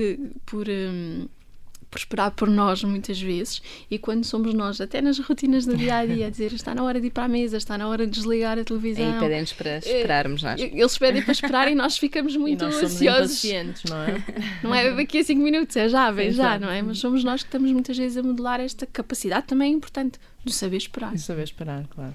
por 0.45 0.67
um, 0.69 1.27
por 1.95 1.99
esperar 1.99 2.33
por 2.33 2.51
nós 2.51 2.83
muitas 2.83 3.21
vezes 3.21 3.63
e 3.89 4.01
quando 4.01 4.25
somos 4.25 4.53
nós, 4.53 4.81
até 4.81 5.01
nas 5.01 5.17
rotinas 5.21 5.65
do 5.65 5.77
dia 5.77 5.99
a 5.99 6.05
dia, 6.05 6.27
a 6.27 6.31
dizer 6.31 6.53
está 6.53 6.75
na 6.75 6.83
hora 6.83 7.01
de 7.01 7.07
ir 7.07 7.11
para 7.11 7.27
a 7.27 7.29
mesa, 7.29 7.57
está 7.57 7.79
na 7.79 7.87
hora 7.87 8.05
de 8.05 8.11
desligar 8.11 8.59
a 8.59 8.65
televisão. 8.65 9.17
E 9.17 9.21
pedem-nos 9.21 9.53
para 9.53 9.71
eh, 9.71 9.79
esperarmos, 9.79 10.43
nós. 10.43 10.61
Eles 10.61 10.99
pedem 10.99 11.23
para 11.23 11.31
esperar 11.31 11.71
e 11.71 11.75
nós 11.77 11.97
ficamos 11.97 12.37
muito 12.37 12.65
nós 12.65 12.83
ansiosos. 12.83 13.45
não 13.89 13.97
é? 14.03 14.25
Não 14.65 14.75
é 14.75 14.93
daqui 14.93 15.19
a 15.19 15.25
5 15.25 15.41
minutos, 15.41 15.77
é 15.77 15.89
já, 15.89 16.11
vem 16.11 16.33
já, 16.33 16.59
não 16.59 16.69
é? 16.69 16.83
Mas 16.83 16.99
somos 16.99 17.23
nós 17.23 17.43
que 17.43 17.49
estamos 17.49 17.71
muitas 17.71 17.97
vezes 17.97 18.17
a 18.17 18.23
modelar 18.23 18.59
esta 18.59 18.87
capacidade 18.87 19.47
também 19.47 19.73
é 19.73 19.77
importante 19.77 20.19
de 20.45 20.53
saber 20.53 20.79
esperar. 20.79 21.13
De 21.13 21.21
saber 21.21 21.45
esperar, 21.45 21.87
claro. 21.89 22.15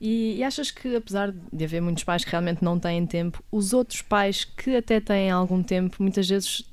E, 0.00 0.36
e, 0.38 0.42
achas 0.42 0.70
que, 0.70 0.96
apesar 0.96 1.32
de 1.52 1.64
haver 1.64 1.80
muitos 1.80 2.02
pais 2.02 2.24
que 2.24 2.30
realmente 2.30 2.64
não 2.64 2.78
têm 2.80 3.06
tempo, 3.06 3.42
os 3.50 3.72
outros 3.72 4.02
pais 4.02 4.44
que 4.44 4.76
até 4.76 5.00
têm 5.00 5.30
algum 5.30 5.62
tempo, 5.62 5.96
muitas 6.00 6.28
vezes 6.28 6.64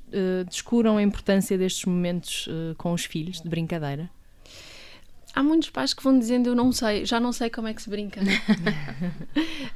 descuram 0.47 0.97
a 0.97 1.01
importância 1.01 1.57
destes 1.57 1.85
momentos 1.85 2.47
uh, 2.47 2.75
com 2.77 2.93
os 2.93 3.05
filhos, 3.05 3.41
de 3.41 3.49
brincadeira? 3.49 4.09
Há 5.33 5.43
muitos 5.43 5.69
pais 5.69 5.93
que 5.93 6.03
vão 6.03 6.17
dizendo 6.17 6.47
eu 6.47 6.55
não 6.55 6.71
sei, 6.71 7.05
já 7.05 7.19
não 7.19 7.31
sei 7.31 7.49
como 7.49 7.67
é 7.67 7.73
que 7.73 7.81
se 7.81 7.89
brinca. 7.89 8.21
uh, 8.21 8.25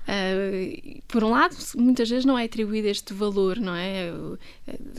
por 1.07 1.23
um 1.23 1.29
lado, 1.29 1.55
muitas 1.75 2.09
vezes 2.09 2.25
não 2.25 2.37
é 2.37 2.45
atribuído 2.45 2.87
este 2.87 3.13
valor, 3.13 3.57
não 3.57 3.75
é? 3.75 4.11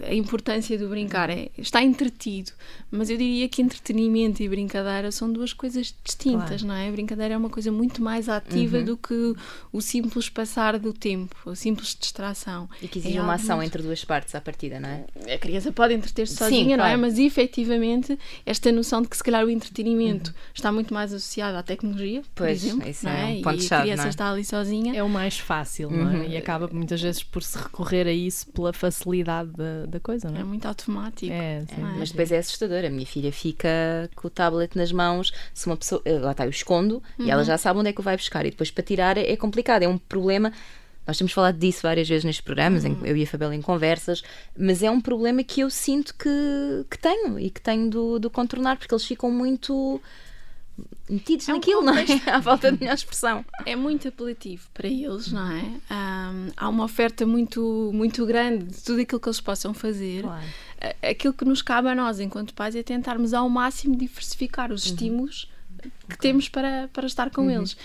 A 0.02 0.14
importância 0.14 0.78
do 0.78 0.88
brincar 0.88 1.30
é, 1.30 1.50
está 1.58 1.82
entretido, 1.82 2.52
mas 2.90 3.10
eu 3.10 3.16
diria 3.16 3.48
que 3.48 3.60
entretenimento 3.60 4.42
e 4.42 4.48
brincadeira 4.48 5.12
são 5.12 5.30
duas 5.32 5.52
coisas 5.52 5.94
distintas, 6.04 6.62
claro. 6.62 6.66
não 6.66 6.74
é? 6.74 6.88
A 6.88 6.92
brincadeira 6.92 7.34
é 7.34 7.36
uma 7.36 7.50
coisa 7.50 7.70
muito 7.70 8.02
mais 8.02 8.28
ativa 8.28 8.78
uhum. 8.78 8.84
do 8.84 8.96
que 8.96 9.34
o 9.72 9.80
simples 9.80 10.28
passar 10.28 10.78
do 10.78 10.92
tempo, 10.92 11.36
a 11.50 11.54
simples 11.54 11.96
distração. 11.98 12.68
E 12.80 12.88
que 12.88 12.98
exige 12.98 13.18
é 13.18 13.22
uma 13.22 13.34
ação 13.34 13.56
muito... 13.56 13.68
entre 13.68 13.82
duas 13.82 14.04
partes 14.04 14.34
à 14.34 14.40
partida, 14.40 14.80
não 14.80 14.88
é? 14.88 15.04
A 15.34 15.38
criança 15.38 15.70
pode 15.72 15.94
entreter-se 15.94 16.36
sozinha, 16.36 16.76
Sim, 16.76 16.76
não 16.76 16.84
é? 16.84 16.96
Mas 16.96 17.18
efetivamente 17.18 18.18
esta 18.44 18.72
noção 18.72 19.02
de 19.02 19.08
que 19.08 19.16
se 19.16 19.22
calhar 19.22 19.44
o 19.44 19.50
entretenimento 19.50 20.30
uhum 20.30 20.45
está 20.56 20.72
muito 20.72 20.92
mais 20.92 21.12
associado 21.12 21.56
à 21.56 21.62
tecnologia, 21.62 22.22
pois, 22.34 22.60
por 22.60 22.66
exemplo, 22.66 22.88
isso 22.88 23.08
é? 23.08 23.24
Um 23.24 23.42
ponto 23.42 23.56
e 23.56 23.62
chave, 23.62 23.82
a 23.82 23.84
criança 23.84 24.06
é? 24.06 24.08
está 24.08 24.30
ali 24.30 24.44
sozinha. 24.44 24.96
É 24.96 25.02
o 25.02 25.08
mais 25.08 25.38
fácil, 25.38 25.88
uhum. 25.88 25.96
não 26.04 26.10
é? 26.10 26.16
Uhum. 26.16 26.24
E 26.24 26.36
acaba 26.36 26.68
muitas 26.72 27.00
vezes 27.00 27.22
por 27.22 27.42
se 27.42 27.58
recorrer 27.58 28.06
a 28.06 28.12
isso 28.12 28.50
pela 28.52 28.72
facilidade 28.72 29.50
da, 29.52 29.86
da 29.86 30.00
coisa, 30.00 30.30
não 30.30 30.38
é? 30.38 30.40
É 30.40 30.44
muito 30.44 30.66
automático. 30.66 31.32
É, 31.32 31.64
sim, 31.68 31.74
é. 31.80 31.98
Mas 31.98 32.10
depois 32.10 32.32
é 32.32 32.38
assustador. 32.38 32.84
A 32.84 32.90
minha 32.90 33.06
filha 33.06 33.30
fica 33.32 33.68
com 34.14 34.26
o 34.26 34.30
tablet 34.30 34.76
nas 34.76 34.90
mãos, 34.92 35.32
se 35.52 35.66
uma 35.66 35.76
pessoa. 35.76 36.02
Lá 36.06 36.32
está, 36.32 36.44
eu 36.44 36.50
escondo 36.50 37.02
uhum. 37.18 37.26
e 37.26 37.30
ela 37.30 37.42
uhum. 37.42 37.46
já 37.46 37.58
sabe 37.58 37.78
onde 37.78 37.90
é 37.90 37.92
que 37.92 38.00
o 38.00 38.02
vai 38.02 38.16
buscar. 38.16 38.46
E 38.46 38.50
depois 38.50 38.70
para 38.70 38.82
tirar 38.82 39.18
é 39.18 39.36
complicado, 39.36 39.82
é 39.82 39.88
um 39.88 39.98
problema. 39.98 40.52
Nós 41.06 41.18
temos 41.18 41.32
falado 41.32 41.56
disso 41.56 41.82
várias 41.82 42.08
vezes 42.08 42.24
nestes 42.24 42.44
programas, 42.44 42.84
uhum. 42.84 42.98
eu 43.04 43.16
e 43.16 43.22
a 43.22 43.26
Fabela 43.26 43.54
em 43.54 43.62
conversas, 43.62 44.24
mas 44.58 44.82
é 44.82 44.90
um 44.90 45.00
problema 45.00 45.44
que 45.44 45.60
eu 45.60 45.70
sinto 45.70 46.12
que, 46.14 46.28
que 46.90 46.98
tenho 46.98 47.38
e 47.38 47.48
que 47.48 47.60
tenho 47.60 47.88
do, 47.88 48.18
do 48.18 48.28
contornar, 48.28 48.76
porque 48.76 48.92
eles 48.92 49.04
ficam 49.04 49.30
muito 49.30 50.00
metidos 51.08 51.48
é 51.48 51.52
um 51.52 51.56
naquilo, 51.56 51.84
contexto. 51.84 52.26
não 52.26 52.32
é? 52.32 52.36
À 52.36 52.42
falta 52.42 52.72
de 52.72 52.80
melhor 52.80 52.94
expressão. 52.94 53.44
É 53.64 53.76
muito 53.76 54.08
apelativo 54.08 54.68
para 54.74 54.88
eles, 54.88 55.32
não 55.32 55.50
é? 55.50 55.62
Um, 55.62 56.50
há 56.56 56.68
uma 56.68 56.84
oferta 56.84 57.24
muito, 57.24 57.90
muito 57.94 58.24
grande 58.26 58.64
de 58.64 58.82
tudo 58.82 59.00
aquilo 59.00 59.20
que 59.20 59.28
eles 59.28 59.40
possam 59.40 59.72
fazer. 59.72 60.22
Claro. 60.22 60.44
Aquilo 61.02 61.32
que 61.32 61.44
nos 61.44 61.62
cabe 61.62 61.88
a 61.88 61.94
nós, 61.94 62.20
enquanto 62.20 62.54
pais, 62.54 62.76
é 62.76 62.82
tentarmos 62.82 63.32
ao 63.32 63.48
máximo 63.48 63.96
diversificar 63.96 64.72
os 64.72 64.84
uhum. 64.84 64.92
estímulos 64.92 65.50
que 66.08 66.18
temos 66.18 66.48
para, 66.48 66.88
para 66.92 67.06
estar 67.06 67.30
com 67.30 67.42
uhum. 67.42 67.50
eles 67.50 67.76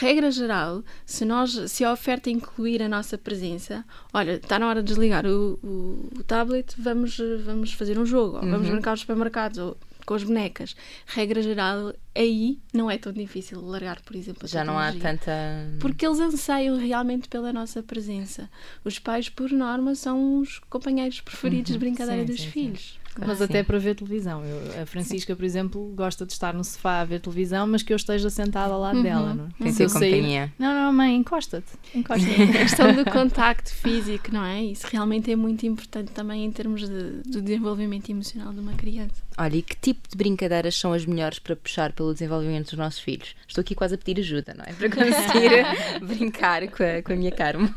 regra 0.00 0.30
geral, 0.30 0.82
se 1.06 1.24
nós 1.24 1.52
se 1.70 1.84
a 1.84 1.92
oferta 1.92 2.28
incluir 2.28 2.82
a 2.82 2.88
nossa 2.88 3.16
presença, 3.16 3.84
olha, 4.12 4.32
está 4.32 4.58
na 4.58 4.68
hora 4.68 4.82
de 4.82 4.88
desligar 4.88 5.24
o, 5.26 5.58
o, 5.62 6.08
o 6.18 6.24
tablet, 6.24 6.74
vamos, 6.78 7.16
vamos 7.44 7.72
fazer 7.72 7.98
um 7.98 8.04
jogo, 8.04 8.38
uhum. 8.38 8.50
vamos 8.50 8.68
brincar 8.68 8.94
os 8.94 9.00
supermercados, 9.00 9.58
ou 9.58 9.76
com 10.08 10.14
as 10.14 10.24
bonecas. 10.24 10.74
Regra 11.06 11.42
geral, 11.42 11.92
aí 12.14 12.58
não 12.72 12.90
é 12.90 12.96
tão 12.96 13.12
difícil 13.12 13.60
largar, 13.60 14.00
por 14.00 14.16
exemplo, 14.16 14.40
a 14.44 14.48
Já 14.48 14.64
não 14.64 14.78
há 14.78 14.90
tanta. 14.90 15.30
Porque 15.80 16.06
eles 16.06 16.18
anseiam 16.18 16.78
realmente 16.78 17.28
pela 17.28 17.52
nossa 17.52 17.82
presença. 17.82 18.48
Os 18.82 18.98
pais, 18.98 19.28
por 19.28 19.50
norma, 19.50 19.94
são 19.94 20.38
os 20.38 20.60
companheiros 20.70 21.20
preferidos 21.20 21.72
uhum. 21.72 21.74
de 21.74 21.78
brincadeira 21.78 22.22
sim, 22.22 22.32
dos 22.32 22.40
sim, 22.40 22.50
filhos. 22.50 22.98
Sim. 23.02 23.07
Mas 23.26 23.42
até 23.42 23.62
para 23.62 23.78
ver 23.78 23.94
televisão. 23.94 24.44
Eu, 24.44 24.82
a 24.82 24.86
Francisca, 24.86 25.34
por 25.34 25.44
exemplo, 25.44 25.92
gosta 25.94 26.24
de 26.24 26.32
estar 26.32 26.54
no 26.54 26.62
sofá 26.62 27.00
a 27.00 27.04
ver 27.04 27.20
televisão, 27.20 27.66
mas 27.66 27.82
que 27.82 27.92
eu 27.92 27.96
esteja 27.96 28.30
sentada 28.30 28.72
ao 28.72 28.80
lado 28.80 28.98
uhum. 28.98 29.02
dela. 29.02 29.34
Não? 29.34 29.48
Tem 29.50 29.74
que 29.74 29.86
companhia. 29.86 30.52
Não, 30.58 30.74
não, 30.74 30.92
mãe, 30.92 31.16
encosta-te. 31.16 31.66
Encosta 31.94 32.26
a 32.30 32.58
questão 32.58 32.94
do 32.94 33.04
contacto 33.04 33.72
físico, 33.74 34.32
não 34.32 34.44
é? 34.44 34.62
Isso 34.62 34.86
realmente 34.90 35.30
é 35.30 35.36
muito 35.36 35.66
importante 35.66 36.12
também 36.12 36.44
em 36.44 36.50
termos 36.50 36.88
de, 36.88 37.22
do 37.26 37.42
desenvolvimento 37.42 38.10
emocional 38.10 38.52
de 38.52 38.60
uma 38.60 38.72
criança. 38.74 39.22
Olha, 39.36 39.56
e 39.56 39.62
que 39.62 39.76
tipo 39.76 40.08
de 40.08 40.16
brincadeiras 40.16 40.74
são 40.74 40.92
as 40.92 41.04
melhores 41.06 41.38
para 41.38 41.54
puxar 41.56 41.92
pelo 41.92 42.12
desenvolvimento 42.12 42.70
dos 42.70 42.78
nossos 42.78 43.00
filhos? 43.00 43.34
Estou 43.46 43.62
aqui 43.62 43.74
quase 43.74 43.94
a 43.94 43.98
pedir 43.98 44.20
ajuda, 44.20 44.54
não 44.54 44.64
é? 44.64 44.72
Para 44.72 44.88
conseguir 44.90 46.02
brincar 46.06 46.66
com 46.68 46.82
a, 46.82 47.02
com 47.02 47.12
a 47.12 47.16
minha 47.16 47.30
Carmo. 47.30 47.72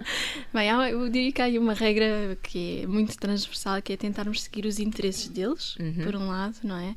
Bem, 0.52 0.68
eu 0.90 1.08
diria 1.08 1.32
que 1.32 1.42
há 1.42 1.46
aí 1.46 1.58
uma 1.58 1.74
regra 1.74 2.38
que 2.42 2.82
é 2.82 2.86
muito 2.86 3.16
transversal, 3.18 3.82
que 3.82 3.92
é 3.92 3.96
tentarmos 3.96 4.42
seguir 4.42 4.66
os 4.66 4.78
interesses 4.78 5.28
deles, 5.28 5.76
uhum. 5.76 6.04
por 6.04 6.16
um 6.16 6.28
lado, 6.28 6.56
não 6.62 6.76
é? 6.76 6.96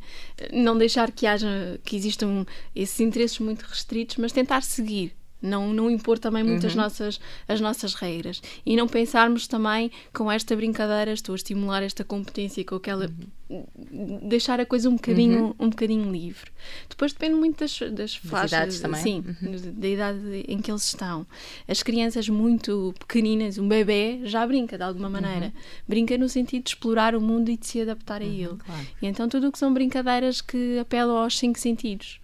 Não 0.51 0.77
deixar 0.77 1.11
que 1.11 1.25
haja, 1.25 1.79
que 1.83 1.95
existam 1.95 2.45
esses 2.75 2.99
interesses 2.99 3.39
muito 3.39 3.63
restritos, 3.63 4.17
mas 4.17 4.31
tentar 4.31 4.61
seguir 4.61 5.13
não, 5.41 5.73
não 5.73 5.89
impor 5.89 6.19
também 6.19 6.43
muito 6.43 6.63
uhum. 6.63 6.69
as, 6.69 6.75
nossas, 6.75 7.19
as 7.47 7.59
nossas 7.59 7.93
regras 7.95 8.41
e 8.65 8.75
não 8.75 8.87
pensarmos 8.87 9.47
também 9.47 9.91
com 10.13 10.31
esta 10.31 10.55
brincadeira 10.55 11.11
estou 11.11 11.33
a 11.33 11.35
estimular 11.35 11.81
esta 11.81 12.03
competência 12.03 12.63
com 12.63 12.75
aquela 12.75 13.09
uhum. 13.49 14.27
deixar 14.29 14.59
a 14.59 14.65
coisa 14.65 14.89
um 14.89 14.95
bocadinho 14.95 15.45
uhum. 15.45 15.55
um 15.59 15.69
bocadinho 15.69 16.11
livre 16.11 16.51
depois 16.87 17.13
depende 17.13 17.35
muito 17.35 17.59
das, 17.59 17.79
das 17.91 18.15
faixas 18.15 18.79
também. 18.79 19.01
sim 19.01 19.23
uhum. 19.41 19.73
da 19.73 19.87
idade 19.87 20.45
em 20.47 20.59
que 20.59 20.69
eles 20.69 20.83
estão 20.83 21.25
as 21.67 21.81
crianças 21.81 22.29
muito 22.29 22.93
pequeninas 22.99 23.57
um 23.57 23.67
bebê 23.67 24.21
já 24.23 24.45
brinca 24.45 24.77
de 24.77 24.83
alguma 24.83 25.09
maneira 25.09 25.47
uhum. 25.47 25.51
brinca 25.87 26.17
no 26.17 26.29
sentido 26.29 26.63
de 26.63 26.69
explorar 26.69 27.15
o 27.15 27.21
mundo 27.21 27.49
e 27.49 27.57
de 27.57 27.65
se 27.65 27.81
adaptar 27.81 28.21
a 28.21 28.25
uhum, 28.25 28.31
ele 28.31 28.57
claro. 28.57 28.87
e 29.01 29.07
então 29.07 29.27
tudo 29.27 29.47
o 29.47 29.51
que 29.51 29.57
são 29.57 29.73
brincadeiras 29.73 30.39
que 30.41 30.77
apelam 30.77 31.17
aos 31.17 31.37
cinco 31.37 31.57
sentidos 31.57 32.19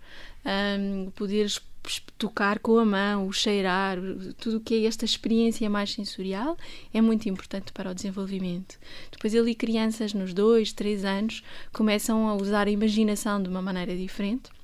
um, 0.46 1.12
poderes 1.12 1.60
tocar 2.18 2.60
com 2.60 2.78
a 2.78 2.86
mão, 2.86 3.28
o 3.28 3.34
cheirar, 3.34 3.98
tudo 4.38 4.58
o 4.58 4.60
que 4.60 4.76
é 4.76 4.88
esta 4.88 5.06
experiência 5.06 5.70
mais 5.70 5.94
sensorial 5.94 6.58
é 6.94 7.02
muito 7.02 7.30
importante 7.30 7.72
para 7.72 7.92
o 7.92 7.96
desenvolvimento. 7.96 8.78
Depois 9.12 9.34
ali 9.36 9.56
crianças 9.56 10.14
nos 10.14 10.34
dois, 10.34 10.74
três 10.74 11.06
anos 11.06 11.44
começam 11.72 12.28
a 12.28 12.36
usar 12.36 12.68
a 12.68 12.72
imaginação 12.72 13.42
de 13.42 13.50
uma 13.50 13.62
maneira 13.62 13.96
diferente 13.96 14.57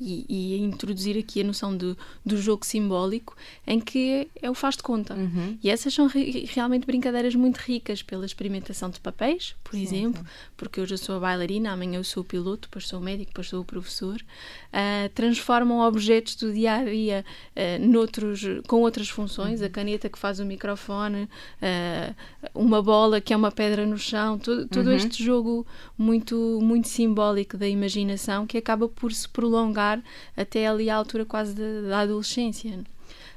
e, 0.00 0.26
e 0.28 0.58
introduzir 0.58 1.18
aqui 1.18 1.40
a 1.40 1.44
noção 1.44 1.76
do, 1.76 1.96
do 2.24 2.36
jogo 2.36 2.64
simbólico, 2.64 3.36
em 3.66 3.80
que 3.80 4.28
é, 4.40 4.50
o 4.50 4.54
faz 4.54 4.76
de 4.76 4.82
conta. 4.82 5.14
Uhum. 5.14 5.58
E 5.62 5.70
essas 5.70 5.94
são 5.94 6.06
re, 6.06 6.48
realmente 6.52 6.86
brincadeiras 6.86 7.34
muito 7.34 7.56
ricas 7.58 8.02
pela 8.02 8.26
experimentação 8.26 8.90
de 8.90 9.00
papéis, 9.00 9.54
por 9.64 9.74
sim, 9.74 9.82
exemplo, 9.82 10.22
sim. 10.22 10.28
porque 10.56 10.80
hoje 10.80 10.94
eu 10.94 10.98
sou 10.98 11.16
a 11.16 11.20
bailarina, 11.20 11.72
amanhã 11.72 11.98
eu 11.98 12.04
sou 12.04 12.22
o 12.22 12.26
piloto, 12.26 12.68
depois 12.68 12.86
sou 12.86 13.00
o 13.00 13.02
médico, 13.02 13.30
depois 13.30 13.48
sou 13.48 13.60
o 13.60 13.64
professor. 13.64 14.16
Uh, 14.16 15.08
transformam 15.14 15.80
objetos 15.80 16.36
do 16.36 16.52
dia 16.52 16.74
a 16.74 16.84
dia 16.84 17.24
uh, 17.56 17.86
noutros, 17.86 18.42
com 18.66 18.82
outras 18.82 19.08
funções, 19.08 19.60
uhum. 19.60 19.66
a 19.66 19.70
caneta 19.70 20.08
que 20.08 20.18
faz 20.18 20.40
o 20.40 20.44
microfone, 20.44 21.24
uh, 21.24 22.14
uma 22.54 22.82
bola 22.82 23.20
que 23.20 23.32
é 23.32 23.36
uma 23.36 23.50
pedra 23.50 23.86
no 23.86 23.98
chão, 23.98 24.38
todo, 24.38 24.66
todo 24.68 24.88
uhum. 24.88 24.96
este 24.96 25.22
jogo 25.24 25.66
muito, 25.96 26.58
muito 26.62 26.88
simbólico 26.88 27.56
da 27.56 27.68
imaginação 27.68 28.46
que 28.46 28.58
acaba 28.58 28.88
por 28.88 29.12
se 29.12 29.28
prolongar 29.28 29.85
até 30.36 30.66
ali 30.66 30.90
à 30.90 30.96
altura 30.96 31.24
quase 31.24 31.54
da 31.54 32.00
adolescência. 32.00 32.84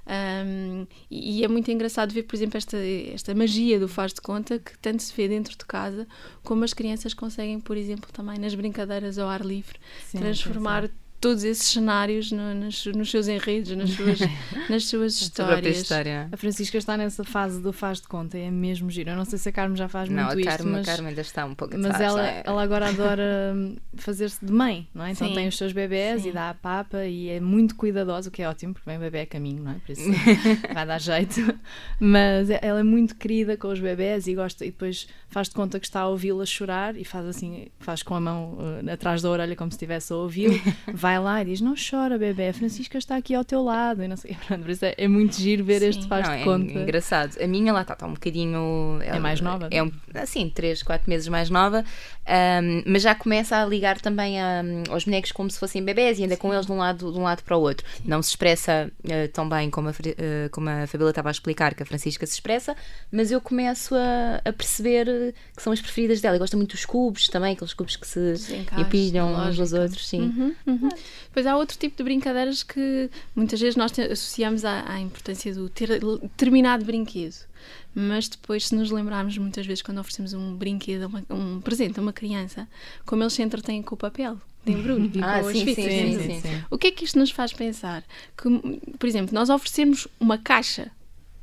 Um, 0.10 0.88
e 1.12 1.44
é 1.44 1.48
muito 1.48 1.70
engraçado 1.70 2.12
ver, 2.12 2.24
por 2.24 2.36
exemplo, 2.36 2.58
esta, 2.58 2.77
esta 2.77 3.36
magia 3.36 3.79
do 3.79 3.88
faz 3.88 4.12
de 4.12 4.22
conta 4.22 4.58
que 4.58 4.75
tanto 4.79 5.03
se 5.03 5.13
vê 5.15 5.27
dentro 5.27 5.56
de 5.56 5.65
casa, 5.65 6.08
como 6.44 6.63
as 6.63 6.74
crianças 6.74 7.13
conseguem, 7.13 7.60
por 7.60 7.77
exemplo, 7.77 8.10
também 8.12 8.39
nas 8.39 8.56
brincadeiras 8.56 9.20
ao 9.20 9.29
ar 9.29 9.41
livre, 9.46 9.77
sim, 10.08 10.18
transformar 10.18 10.88
sim 10.88 10.94
todos 11.19 11.43
esses 11.43 11.67
cenários 11.67 12.31
no, 12.31 12.53
nos, 12.55 12.85
nos, 12.85 13.11
seus 13.11 13.27
enredos, 13.27 13.75
nas 13.75 13.89
suas, 13.91 14.19
nas 14.69 14.85
suas 14.85 15.21
histórias. 15.21 15.77
História. 15.77 16.29
A 16.31 16.38
Francisca 16.38 16.77
está 16.77 16.95
nessa 16.95 17.23
fase 17.23 17.61
do 17.61 17.73
faz 17.73 17.99
de 17.99 18.07
conta, 18.07 18.38
é 18.38 18.49
mesmo 18.49 18.89
giro. 18.89 19.09
Eu 19.09 19.15
não 19.15 19.25
sei 19.25 19.38
se 19.38 19.49
a 19.49 19.51
Carmen 19.51 19.75
já 19.75 19.89
faz 19.89 20.09
não, 20.09 20.25
muito 20.25 20.39
a 20.39 20.51
Carmen, 20.51 20.53
isto, 20.53 20.77
mas... 20.77 20.88
a 20.88 20.91
Carmen 20.91 21.09
ainda 21.09 21.21
está 21.21 21.45
um 21.45 21.55
pouco 21.55 21.77
Mas 21.77 21.99
ela, 21.99 22.27
é? 22.27 22.43
ela 22.45 22.63
agora 22.63 22.89
adora 22.89 23.55
fazer-se 23.95 24.43
de 24.45 24.51
mãe, 24.51 24.88
não 24.93 25.03
é? 25.03 25.11
Então 25.11 25.27
Sim. 25.27 25.33
tem 25.33 25.47
os 25.47 25.57
seus 25.57 25.73
bebés 25.73 26.23
Sim. 26.23 26.29
e 26.29 26.31
dá 26.31 26.49
a 26.49 26.53
papa 26.53 27.05
e 27.05 27.29
é 27.29 27.39
muito 27.39 27.75
cuidadosa, 27.75 28.29
o 28.29 28.31
que 28.31 28.41
é 28.41 28.49
ótimo, 28.49 28.73
porque 28.73 28.89
vem 28.89 28.97
o 28.97 29.01
bebê 29.01 29.21
a 29.21 29.25
caminho, 29.25 29.63
não 29.63 29.71
é? 29.71 29.75
Por 29.75 29.91
isso 29.91 30.09
vai 30.73 30.85
dar 30.85 30.99
jeito. 30.99 31.53
Mas 31.99 32.49
ela 32.49 32.79
é 32.79 32.83
muito 32.83 33.15
querida 33.15 33.57
com 33.57 33.67
os 33.67 33.79
bebés 33.79 34.27
e 34.27 34.35
gosta, 34.35 34.65
e 34.65 34.71
depois 34.71 35.07
faz 35.27 35.49
de 35.49 35.55
conta 35.55 35.79
que 35.79 35.85
está 35.85 36.01
a 36.01 36.07
ouvi-la 36.07 36.45
chorar 36.45 36.95
e 36.95 37.03
faz 37.03 37.25
assim, 37.25 37.67
faz 37.79 38.01
com 38.01 38.15
a 38.15 38.21
mão 38.21 38.57
uh, 38.57 38.91
atrás 38.91 39.21
da 39.21 39.29
orelha 39.29 39.55
como 39.55 39.69
se 39.69 39.75
estivesse 39.75 40.13
a 40.13 40.15
ouvi-lo, 40.15 40.59
vai 40.93 41.08
vai 41.09 41.19
lá 41.19 41.41
e 41.41 41.45
diz: 41.45 41.61
Não 41.61 41.73
chora, 41.73 42.17
bebê, 42.17 42.49
a 42.49 42.53
Francisca 42.53 42.97
está 42.97 43.17
aqui 43.17 43.33
ao 43.33 43.43
teu 43.43 43.63
lado. 43.63 44.03
E 44.03 44.07
não 44.07 44.15
sei, 44.15 44.37
pronto, 44.45 44.61
por 44.61 44.69
isso 44.69 44.85
é, 44.85 44.93
é 44.97 45.07
muito 45.07 45.35
giro 45.35 45.63
ver 45.63 45.79
Sim. 45.79 45.89
este 45.89 46.07
faz 46.07 46.27
não, 46.27 46.35
de 46.35 46.41
é 46.41 46.43
conta. 46.43 46.71
É 46.71 46.83
engraçado. 46.83 47.41
A 47.41 47.47
minha 47.47 47.73
lá 47.73 47.81
está, 47.81 47.93
está 47.93 48.05
um 48.05 48.13
bocadinho. 48.13 48.99
É 49.01 49.17
mais 49.19 49.41
nova? 49.41 49.67
É 49.71 49.81
um, 49.81 49.91
assim, 50.13 50.49
3, 50.49 50.83
4 50.83 51.09
meses 51.09 51.27
mais 51.27 51.49
nova, 51.49 51.83
um, 51.83 52.83
mas 52.85 53.01
já 53.01 53.15
começa 53.15 53.57
a 53.57 53.65
ligar 53.65 53.99
também 53.99 54.39
a, 54.39 54.61
aos 54.89 55.05
bonecos 55.05 55.31
como 55.31 55.49
se 55.49 55.59
fossem 55.59 55.83
bebés 55.83 56.19
e 56.19 56.25
anda 56.25 56.35
Sim. 56.35 56.41
com 56.41 56.53
eles 56.53 56.65
de 56.65 56.71
um 56.71 56.77
lado, 56.77 57.11
de 57.11 57.17
um 57.17 57.23
lado 57.23 57.43
para 57.43 57.57
o 57.57 57.61
outro. 57.61 57.85
Sim. 57.97 58.03
Não 58.05 58.21
se 58.21 58.29
expressa 58.29 58.91
uh, 59.03 59.27
tão 59.33 59.47
bem 59.49 59.69
como 59.69 59.89
a, 59.89 59.91
uh, 59.91 60.49
como 60.51 60.69
a 60.69 60.85
Fabíola 60.87 61.11
estava 61.11 61.29
a 61.29 61.31
explicar 61.31 61.73
que 61.73 61.83
a 61.83 61.85
Francisca 61.85 62.25
se 62.25 62.33
expressa, 62.33 62.75
mas 63.11 63.31
eu 63.31 63.41
começo 63.41 63.95
a, 63.95 64.41
a 64.45 64.53
perceber 64.53 65.33
que 65.55 65.61
são 65.61 65.73
as 65.73 65.81
preferidas 65.81 66.21
dela. 66.21 66.35
E 66.35 66.39
gosta 66.39 66.55
muito 66.55 66.71
dos 66.71 66.85
cubos 66.85 67.27
também, 67.27 67.53
aqueles 67.53 67.73
cubos 67.73 67.95
que 67.95 68.07
se 68.07 68.35
empilham 68.77 69.33
uns 69.47 69.57
nos 69.57 69.73
outros. 69.73 70.07
Sim. 70.07 70.21
Uhum, 70.21 70.55
uhum. 70.67 70.89
Pois 71.34 71.46
há 71.46 71.56
outro 71.56 71.77
tipo 71.77 71.98
de 71.98 72.03
brincadeiras 72.03 72.63
que 72.63 73.10
muitas 73.36 73.60
vezes 73.60 73.75
nós 73.75 73.91
associamos 73.98 74.65
à, 74.65 74.91
à 74.91 75.00
importância 75.00 75.53
do 75.53 75.70
ter 75.70 76.00
determinado 76.00 76.84
brinquedo 76.86 77.50
mas 77.94 78.27
depois, 78.27 78.68
se 78.68 78.75
nos 78.75 78.91
lembrarmos 78.91 79.38
muitas 79.38 79.65
vezes 79.65 79.82
quando 79.82 80.00
oferecemos 80.00 80.34
um 80.34 80.56
brinquedo, 80.56 81.08
uma, 81.08 81.24
um 81.29 81.62
presente 81.62 82.00
a 82.00 82.01
uma 82.01 82.13
criança, 82.13 82.68
como 83.06 83.24
eles 83.24 83.34
se 83.34 83.41
entretêm 83.41 83.82
com 83.82 83.96
o 83.96 83.98
papel 83.98 84.38
de 84.65 84.74
embrulho 84.74 85.12
e 85.13 85.20
ah, 85.24 85.41
com 85.41 85.51
sim, 85.51 85.58
as 85.58 85.63
fitas. 85.63 85.86
Sim, 85.86 86.20
sim, 86.20 86.41
sim, 86.41 86.63
O 86.70 86.77
que 86.77 86.88
é 86.88 86.91
que 86.91 87.03
isto 87.03 87.18
nos 87.18 87.32
faz 87.32 87.51
pensar? 87.51 88.03
Que, 88.38 88.50
por 88.98 89.08
exemplo, 89.08 89.34
nós 89.34 89.50
oferecemos 89.50 90.08
uma 90.20 90.38
caixa 90.38 90.91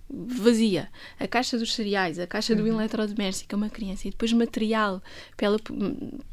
vazia, 0.09 0.89
a 1.19 1.27
caixa 1.27 1.59
dos 1.59 1.75
cereais, 1.75 2.19
a 2.19 2.27
caixa 2.27 2.55
do 2.55 2.63
uhum. 2.63 2.69
eletrodoméstico 2.69 3.55
a 3.55 3.59
uma 3.59 3.69
criança. 3.69 4.07
E 4.07 4.11
depois 4.11 4.33
material 4.33 5.03
para 5.37 5.47
ela 5.47 5.59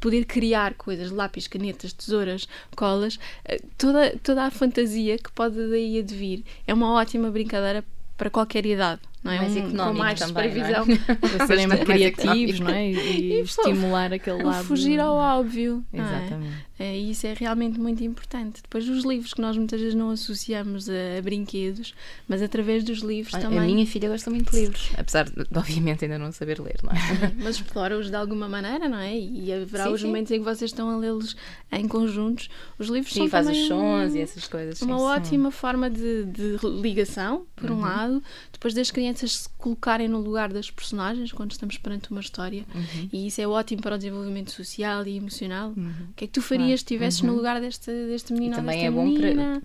poder 0.00 0.24
criar 0.24 0.74
coisas, 0.74 1.10
lápis, 1.10 1.46
canetas, 1.46 1.92
tesouras, 1.92 2.48
colas, 2.76 3.18
eh, 3.44 3.60
toda, 3.76 4.16
toda 4.22 4.44
a 4.44 4.50
fantasia 4.50 5.18
que 5.18 5.30
pode 5.32 5.56
daí 5.68 5.98
advir. 5.98 6.44
É 6.66 6.74
uma 6.74 6.92
ótima 6.92 7.30
brincadeira 7.30 7.84
para 8.16 8.30
qualquer 8.30 8.64
idade 8.64 9.00
não 9.24 9.32
é? 9.32 9.38
Mais 9.38 9.56
um, 9.56 9.58
económico 9.58 9.92
com 9.92 9.98
mais 9.98 10.20
também, 10.20 10.50
previsão. 10.50 10.86
Não 10.86 10.94
é? 10.94 11.14
para 11.14 11.46
serem 11.46 11.68
criativos 11.68 12.60
não 12.60 12.68
é? 12.68 12.90
e, 12.90 13.32
e 13.32 13.40
estimular 13.40 14.12
aquele 14.12 14.42
lado. 14.42 14.64
Fugir 14.64 15.00
ao 15.00 15.14
óbvio. 15.14 15.82
Exatamente. 15.90 16.54
É? 16.78 16.84
é? 16.84 16.96
isso 16.98 17.26
é 17.26 17.32
realmente 17.32 17.80
muito 17.80 18.04
importante. 18.04 18.60
Depois, 18.62 18.86
os 18.86 19.02
livros 19.02 19.32
que 19.32 19.40
nós 19.40 19.56
muitas 19.56 19.80
vezes 19.80 19.94
não 19.94 20.10
associamos 20.10 20.90
a, 20.90 21.18
a 21.18 21.22
brinquedos, 21.22 21.94
mas 22.28 22.42
através 22.42 22.84
dos 22.84 22.98
livros 22.98 23.32
também. 23.32 23.58
A 23.58 23.62
minha 23.62 23.86
filha 23.86 24.10
gosta 24.10 24.30
muito 24.30 24.50
de 24.50 24.60
livros, 24.60 24.90
apesar 24.98 25.24
de, 25.24 25.46
obviamente, 25.56 26.04
ainda 26.04 26.18
não 26.18 26.30
saber 26.30 26.60
ler, 26.60 26.76
não 26.82 26.92
é? 26.92 27.32
mas 27.42 27.56
explora-os 27.56 28.10
de 28.10 28.16
alguma 28.16 28.46
maneira, 28.46 28.90
não 28.90 28.98
é? 28.98 29.16
E 29.16 29.50
haverá 29.52 29.84
sim, 29.84 29.92
os 29.92 30.00
sim. 30.02 30.06
momentos 30.06 30.32
em 30.32 30.38
que 30.38 30.44
vocês 30.44 30.70
estão 30.70 30.90
a 30.90 30.98
lê-los 30.98 31.34
em 31.72 31.88
conjuntos. 31.88 32.50
Os 32.78 32.88
livros 32.88 33.14
sim, 33.14 33.20
são 33.20 33.28
faz 33.30 33.46
também 33.46 33.62
os 33.62 33.68
sons 33.68 34.12
um, 34.12 34.16
e 34.16 34.20
essas 34.20 34.46
coisas. 34.46 34.82
Uma 34.82 35.00
ótima 35.00 35.50
forma 35.50 35.88
de, 35.88 36.24
de 36.24 36.58
ligação, 36.82 37.46
por 37.56 37.70
uhum. 37.70 37.78
um 37.78 37.80
lado, 37.80 38.22
depois 38.52 38.74
das 38.74 38.90
crianças 38.90 39.13
crianças 39.14 39.32
se 39.32 39.48
colocarem 39.56 40.08
no 40.08 40.18
lugar 40.18 40.52
das 40.52 40.70
personagens 40.70 41.32
quando 41.32 41.52
estamos 41.52 41.78
perante 41.78 42.10
uma 42.10 42.20
história 42.20 42.64
uhum. 42.74 43.08
e 43.12 43.28
isso 43.28 43.40
é 43.40 43.46
ótimo 43.46 43.80
para 43.80 43.94
o 43.94 43.98
desenvolvimento 43.98 44.50
social 44.50 45.06
e 45.06 45.16
emocional. 45.16 45.72
Uhum. 45.76 45.92
O 46.10 46.14
que 46.14 46.24
é 46.24 46.26
que 46.26 46.32
tu 46.32 46.42
farias 46.42 46.80
se 46.80 46.84
estivesses 46.84 47.20
uhum. 47.20 47.28
no 47.28 47.36
lugar 47.36 47.60
deste, 47.60 47.90
deste 47.90 48.32
menino 48.32 48.54
e 48.54 48.56
também 48.56 48.86
é 48.86 48.90
bom 48.90 49.04
menina? 49.04 49.62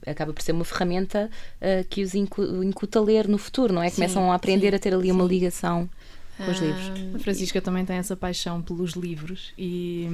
para 0.00 0.12
acaba 0.12 0.32
por 0.32 0.42
ser 0.42 0.52
uma 0.52 0.64
ferramenta 0.64 1.30
uh, 1.60 1.88
que 1.88 2.02
os 2.02 2.14
incuta 2.14 2.98
a 2.98 3.02
ler 3.02 3.26
no 3.26 3.38
futuro, 3.38 3.72
não 3.72 3.82
é? 3.82 3.90
Começam 3.90 4.30
a 4.30 4.34
aprender 4.34 4.70
sim, 4.70 4.76
a 4.76 4.78
ter 4.78 4.94
ali 4.94 5.06
sim. 5.06 5.12
uma 5.12 5.24
ligação 5.24 5.88
com 6.36 6.50
os 6.50 6.58
livros. 6.58 6.90
A 7.14 7.18
Francisca 7.18 7.60
também 7.60 7.84
tem 7.84 7.96
essa 7.96 8.16
paixão 8.16 8.62
pelos 8.62 8.92
livros 8.92 9.52
e, 9.56 10.08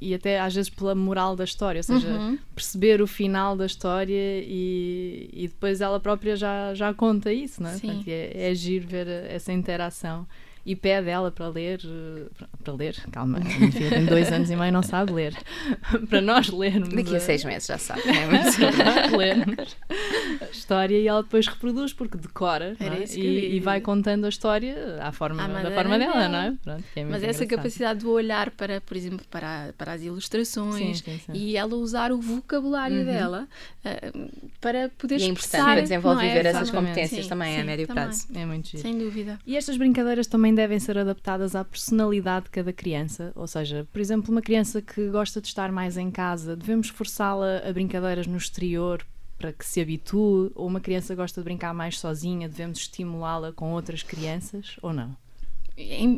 e 0.00 0.14
até 0.14 0.40
às 0.40 0.54
vezes 0.54 0.70
pela 0.70 0.94
moral 0.94 1.36
da 1.36 1.44
história, 1.44 1.78
ou 1.78 1.82
seja, 1.82 2.08
uhum. 2.08 2.38
perceber 2.54 3.00
o 3.00 3.06
final 3.06 3.56
da 3.56 3.66
história 3.66 4.42
e, 4.44 5.30
e 5.32 5.48
depois 5.48 5.80
ela 5.80 6.00
própria 6.00 6.36
já, 6.36 6.74
já 6.74 6.92
conta 6.92 7.32
isso, 7.32 7.62
não 7.62 7.70
é? 7.70 7.78
Portanto, 7.78 8.08
é, 8.08 8.50
é 8.50 8.54
giro 8.54 8.86
ver 8.86 9.06
essa 9.06 9.52
interação 9.52 10.26
e 10.64 10.76
pede 10.76 11.08
ela 11.08 11.30
para 11.30 11.48
ler, 11.48 11.80
eh, 11.84 12.44
para 12.62 12.72
ler, 12.74 12.96
calma, 13.10 13.40
minha 13.58 13.72
filha 13.72 13.90
tem 13.90 14.04
dois 14.06 14.30
anos 14.32 14.50
e 14.50 14.56
meio 14.56 14.72
não 14.72 14.82
sabe 14.82 15.12
ler, 15.12 15.36
para 16.08 16.20
nós 16.20 16.48
lermos. 16.48 16.88
Daqui 16.90 17.16
a 17.16 17.20
seis 17.20 17.44
meses 17.44 17.66
já 17.66 17.78
sabe, 17.78 18.02
não 18.06 18.14
é? 18.14 18.26
Mas... 18.26 18.56
lermos 19.12 19.76
a 20.40 20.44
história 20.46 20.96
e 20.96 21.08
ela 21.08 21.22
depois 21.22 21.46
reproduz 21.46 21.92
porque 21.92 22.16
decora 22.16 22.76
é? 22.78 23.04
e, 23.16 23.56
e, 23.56 23.60
vai 23.60 23.80
contando 23.80 24.24
a 24.24 24.28
história 24.28 24.98
à 25.00 25.10
forma, 25.10 25.46
da 25.48 25.70
forma 25.72 25.98
dela, 25.98 26.12
dela, 26.12 26.28
não 26.28 26.38
é? 26.38 26.54
Pronto, 26.62 26.84
é 26.94 27.04
Mas 27.04 27.22
essa 27.22 27.44
capacidade 27.46 28.00
de 28.00 28.06
olhar 28.06 28.50
para, 28.50 28.80
por 28.80 28.96
exemplo, 28.96 29.26
para, 29.30 29.74
para 29.76 29.92
as 29.92 30.02
ilustrações 30.02 30.98
sim, 30.98 31.18
sim, 31.18 31.20
sim. 31.26 31.32
e 31.32 31.56
ela 31.56 31.74
usar 31.74 32.12
o 32.12 32.20
vocabulário 32.20 32.98
uhum. 32.98 33.04
dela 33.04 33.48
uh, 33.84 34.30
para 34.60 34.88
poder 34.90 35.18
e 35.18 35.24
é 35.24 35.26
expressar. 35.26 35.78
E 35.78 35.82
desenvolver 35.82 36.46
é? 36.46 36.48
essas 36.48 36.70
competências 36.70 37.26
também 37.26 37.60
a 37.60 37.64
médio 37.64 37.86
prazo. 37.86 38.28
É 38.34 38.46
muito 38.46 38.68
giro. 38.68 38.82
Sem 38.82 38.98
dúvida. 38.98 39.38
E 39.46 39.56
estas 39.56 39.76
brincadeiras 39.76 40.26
também 40.26 40.51
também 40.52 40.54
devem 40.54 40.78
ser 40.78 40.98
adaptadas 40.98 41.56
à 41.56 41.64
personalidade 41.64 42.44
de 42.44 42.50
cada 42.50 42.72
criança. 42.72 43.32
Ou 43.34 43.46
seja, 43.46 43.86
por 43.90 44.00
exemplo, 44.00 44.30
uma 44.30 44.42
criança 44.42 44.82
que 44.82 45.08
gosta 45.08 45.40
de 45.40 45.48
estar 45.48 45.72
mais 45.72 45.96
em 45.96 46.10
casa, 46.10 46.54
devemos 46.54 46.88
forçá-la 46.88 47.62
a 47.66 47.72
brincadeiras 47.72 48.26
no 48.26 48.36
exterior 48.36 49.04
para 49.38 49.52
que 49.52 49.64
se 49.64 49.80
habitue? 49.80 50.52
Ou 50.54 50.66
uma 50.66 50.80
criança 50.80 51.14
gosta 51.14 51.40
de 51.40 51.44
brincar 51.44 51.72
mais 51.74 51.98
sozinha, 51.98 52.48
devemos 52.48 52.78
estimulá-la 52.78 53.52
com 53.52 53.72
outras 53.72 54.02
crianças 54.02 54.76
ou 54.82 54.92
não? 54.92 55.16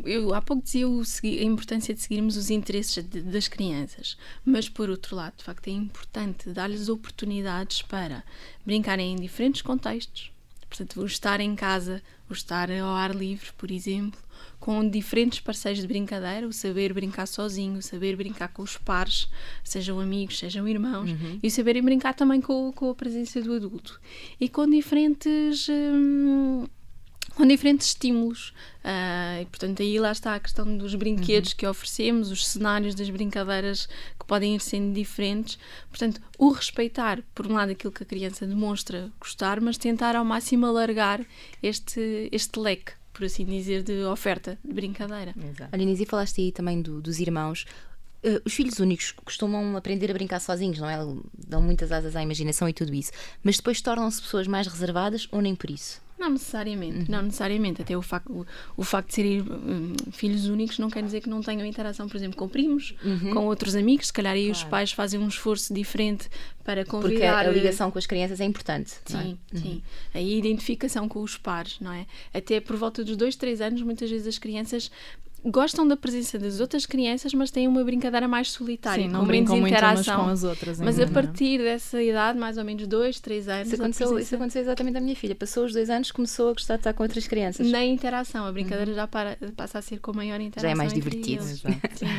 Eu 0.05 0.33
há 0.33 0.41
pouco 0.41 0.63
dizia 0.63 0.85
a 0.85 1.43
importância 1.43 1.93
de 1.93 2.01
seguirmos 2.01 2.35
os 2.35 2.49
interesses 2.49 3.01
de, 3.01 3.21
das 3.21 3.47
crianças, 3.47 4.17
mas 4.43 4.67
por 4.67 4.89
outro 4.89 5.15
lado, 5.15 5.37
de 5.37 5.45
facto, 5.45 5.69
é 5.69 5.71
importante 5.71 6.49
dar-lhes 6.49 6.89
oportunidades 6.89 7.81
para 7.81 8.21
brincarem 8.65 9.13
em 9.13 9.15
diferentes 9.15 9.61
contextos. 9.61 10.29
Portanto, 10.67 10.99
o 10.99 11.05
estar 11.05 11.39
em 11.39 11.55
casa, 11.55 12.03
o 12.29 12.33
estar 12.33 12.71
ao 12.71 12.89
ar 12.89 13.15
livre, 13.15 13.49
por 13.57 13.71
exemplo, 13.71 14.19
com 14.59 14.87
diferentes 14.87 15.39
parceiros 15.39 15.81
de 15.81 15.87
brincadeira, 15.87 16.47
o 16.47 16.53
saber 16.53 16.93
brincar 16.93 17.27
sozinho, 17.27 17.77
o 17.77 17.81
saber 17.81 18.15
brincar 18.15 18.47
com 18.49 18.63
os 18.63 18.77
pares, 18.77 19.29
sejam 19.63 19.99
amigos, 19.99 20.39
sejam 20.39 20.67
irmãos, 20.67 21.09
uhum. 21.09 21.39
e 21.41 21.47
o 21.47 21.51
saberem 21.51 21.83
brincar 21.83 22.13
também 22.13 22.41
com, 22.41 22.71
com, 22.71 22.89
a 22.89 22.95
presença 22.95 23.41
do 23.41 23.53
adulto. 23.53 23.99
E 24.39 24.49
com 24.49 24.67
diferentes. 24.67 25.67
Hum, 25.69 26.65
com 27.35 27.45
diferentes 27.45 27.87
estímulos. 27.87 28.53
Uh, 28.83 29.41
e, 29.41 29.45
portanto, 29.45 29.81
aí 29.81 29.99
lá 29.99 30.11
está 30.11 30.35
a 30.35 30.39
questão 30.39 30.77
dos 30.77 30.95
brinquedos 30.95 31.51
uhum. 31.51 31.57
que 31.57 31.67
oferecemos, 31.67 32.31
os 32.31 32.47
cenários 32.47 32.95
das 32.95 33.09
brincadeiras 33.09 33.87
que 34.19 34.25
podem 34.25 34.55
ir 34.55 34.61
sendo 34.61 34.93
diferentes. 34.93 35.59
Portanto, 35.89 36.21
o 36.37 36.49
respeitar, 36.51 37.21
por 37.33 37.47
um 37.47 37.53
lado, 37.53 37.71
aquilo 37.71 37.91
que 37.91 38.03
a 38.03 38.05
criança 38.05 38.45
demonstra 38.45 39.11
gostar, 39.19 39.59
mas 39.59 39.77
tentar 39.77 40.15
ao 40.15 40.23
máximo 40.23 40.65
alargar 40.65 41.25
este, 41.61 42.29
este 42.31 42.59
leque 42.59 42.93
por 43.15 43.23
assim 43.23 43.45
dizer, 43.45 43.81
de 43.81 44.03
oferta 44.03 44.59
de 44.61 44.73
brincadeira. 44.73 45.33
Exato. 45.37 45.69
Olha, 45.71 45.81
Inês, 45.81 46.01
e 46.01 46.05
falaste 46.05 46.41
aí 46.41 46.51
também 46.51 46.81
do, 46.81 47.01
dos 47.01 47.17
irmãos. 47.17 47.65
Uh, 48.21 48.41
os 48.43 48.53
filhos 48.53 48.77
únicos 48.79 49.13
costumam 49.13 49.77
aprender 49.77 50.11
a 50.11 50.13
brincar 50.13 50.41
sozinhos, 50.41 50.79
não 50.79 50.89
é? 50.89 50.97
Dão 51.47 51.61
muitas 51.61 51.93
asas 51.93 52.13
à 52.13 52.21
imaginação 52.21 52.67
e 52.67 52.73
tudo 52.73 52.93
isso. 52.93 53.13
Mas 53.41 53.55
depois 53.55 53.79
tornam-se 53.81 54.21
pessoas 54.21 54.47
mais 54.47 54.67
reservadas 54.67 55.29
ou 55.31 55.41
nem 55.41 55.55
por 55.55 55.69
isso? 55.69 56.01
Não 56.17 56.29
necessariamente, 56.29 56.99
uhum. 56.99 57.05
não 57.09 57.21
necessariamente. 57.23 57.81
Até 57.81 57.97
o 57.97 58.01
facto, 58.01 58.31
o, 58.31 58.45
o 58.77 58.83
facto 58.83 59.09
de 59.09 59.15
serem 59.15 59.41
um, 59.41 59.93
filhos 60.11 60.45
únicos 60.47 60.79
não 60.79 60.89
quer 60.89 61.03
dizer 61.03 61.21
que 61.21 61.29
não 61.29 61.41
tenham 61.41 61.65
interação, 61.65 62.07
por 62.07 62.15
exemplo, 62.15 62.37
com 62.37 62.47
primos, 62.47 62.95
uhum. 63.03 63.33
com 63.33 63.45
outros 63.45 63.75
amigos. 63.75 64.07
Se 64.07 64.13
calhar 64.13 64.33
aí 64.33 64.45
claro. 64.45 64.57
os 64.57 64.63
pais 64.63 64.91
fazem 64.91 65.19
um 65.19 65.27
esforço 65.27 65.73
diferente 65.73 66.29
para 66.63 66.85
convidar... 66.85 67.09
Porque 67.09 67.23
a, 67.23 67.39
a 67.39 67.51
ligação 67.51 67.91
com 67.91 67.99
as 67.99 68.05
crianças 68.05 68.39
é 68.39 68.45
importante. 68.45 68.93
Sim, 69.05 69.37
é? 69.53 69.57
sim. 69.57 69.69
Uhum. 69.73 69.81
A 70.13 70.21
identificação 70.21 71.09
com 71.09 71.21
os 71.21 71.37
pares, 71.37 71.79
não 71.81 71.91
é? 71.91 72.05
Até 72.33 72.59
por 72.59 72.77
volta 72.77 73.03
dos 73.03 73.17
dois, 73.17 73.35
três 73.35 73.59
anos, 73.59 73.81
muitas 73.81 74.09
vezes 74.09 74.27
as 74.27 74.37
crianças 74.37 74.89
gostam 75.45 75.87
da 75.87 75.95
presença 75.95 76.39
das 76.39 76.59
outras 76.59 76.85
crianças, 76.85 77.33
mas 77.33 77.51
têm 77.51 77.67
uma 77.67 77.83
brincadeira 77.83 78.27
mais 78.27 78.51
solitária, 78.51 79.03
Sim, 79.03 79.09
não 79.09 79.21
com 79.21 79.25
menos 79.27 79.51
interação. 79.51 80.23
com 80.23 80.29
as 80.29 80.43
outras. 80.43 80.79
Mas 80.79 80.99
a 80.99 81.07
partir 81.07 81.59
dessa 81.59 82.01
idade, 82.01 82.37
mais 82.37 82.57
ou 82.57 82.65
menos 82.65 82.87
dois, 82.87 83.19
três 83.19 83.47
anos. 83.47 83.67
Isso 83.67 83.75
aconteceu, 83.75 84.07
presença... 84.07 84.25
isso 84.25 84.35
aconteceu 84.35 84.61
exatamente 84.63 84.97
à 84.97 85.01
minha 85.01 85.15
filha. 85.15 85.35
Passou 85.35 85.65
os 85.65 85.73
dois 85.73 85.89
anos, 85.89 86.11
começou 86.11 86.49
a 86.49 86.53
gostar 86.53 86.75
de 86.75 86.79
estar 86.81 86.93
com 86.93 87.03
outras 87.03 87.27
crianças. 87.27 87.69
Na 87.69 87.85
interação, 87.85 88.45
a 88.45 88.51
brincadeira 88.51 88.89
uhum. 88.89 88.95
já 88.95 89.07
para, 89.07 89.37
passa 89.55 89.79
a 89.79 89.81
ser 89.81 89.99
com 89.99 90.13
maior 90.13 90.41
interação. 90.41 90.67
Já 90.67 90.71
é 90.71 90.75
mais 90.75 90.91
divertido. 90.91 91.43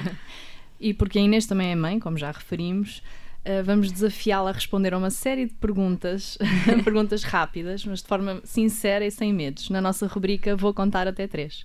e 0.78 0.94
porque 0.94 1.18
a 1.18 1.22
Inês 1.22 1.46
também 1.46 1.72
é 1.72 1.74
mãe, 1.74 1.98
como 1.98 2.16
já 2.16 2.30
referimos. 2.30 3.02
Uh, 3.44 3.62
vamos 3.64 3.92
desafiá-la 3.92 4.50
a 4.50 4.52
responder 4.52 4.92
a 4.92 4.98
uma 4.98 5.10
série 5.10 5.46
de 5.46 5.54
perguntas, 5.54 6.36
perguntas 6.82 7.22
rápidas, 7.22 7.84
mas 7.84 8.02
de 8.02 8.08
forma 8.08 8.40
sincera 8.44 9.04
e 9.04 9.10
sem 9.10 9.32
medos. 9.32 9.70
Na 9.70 9.80
nossa 9.80 10.06
rubrica 10.06 10.56
Vou 10.56 10.72
Contar 10.72 11.08
Até 11.08 11.26
Três. 11.26 11.64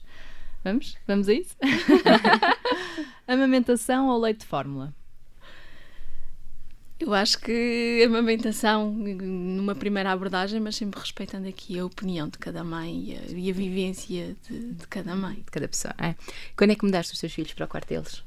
Vamos? 0.63 0.95
Vamos 1.07 1.27
a 1.27 1.33
isso? 1.33 1.55
amamentação 3.27 4.07
ou 4.07 4.19
leite 4.19 4.41
de 4.41 4.45
fórmula? 4.45 4.93
Eu 6.99 7.15
acho 7.15 7.39
que 7.39 8.03
amamentação, 8.05 8.91
numa 8.91 9.73
primeira 9.73 10.11
abordagem, 10.11 10.59
mas 10.59 10.75
sempre 10.75 10.99
respeitando 10.99 11.47
aqui 11.47 11.79
a 11.79 11.85
opinião 11.85 12.29
de 12.29 12.37
cada 12.37 12.63
mãe 12.63 13.05
e 13.05 13.17
a, 13.17 13.39
e 13.39 13.49
a 13.49 13.53
vivência 13.53 14.35
de, 14.47 14.73
de, 14.73 14.87
cada 14.87 15.15
mãe. 15.15 15.37
De 15.37 15.49
cada 15.51 15.67
pessoa. 15.67 15.95
É. 15.97 16.13
Quando 16.55 16.71
é 16.71 16.75
que 16.75 16.85
mudaste 16.85 17.13
os 17.13 17.19
teus 17.19 17.33
filhos 17.33 17.53
para 17.53 17.65
o 17.65 17.67
quarto 17.67 17.87
deles? 17.89 18.23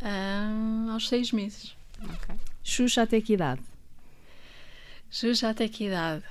Ah, 0.00 0.92
aos 0.92 1.08
seis 1.08 1.30
meses. 1.30 1.76
Okay. 2.02 2.36
Xuxa 2.62 3.02
até 3.02 3.20
que 3.20 3.34
idade? 3.34 3.60
Xuxa 5.14 5.50
até 5.50 5.68
que 5.68 5.84
idade? 5.84 6.24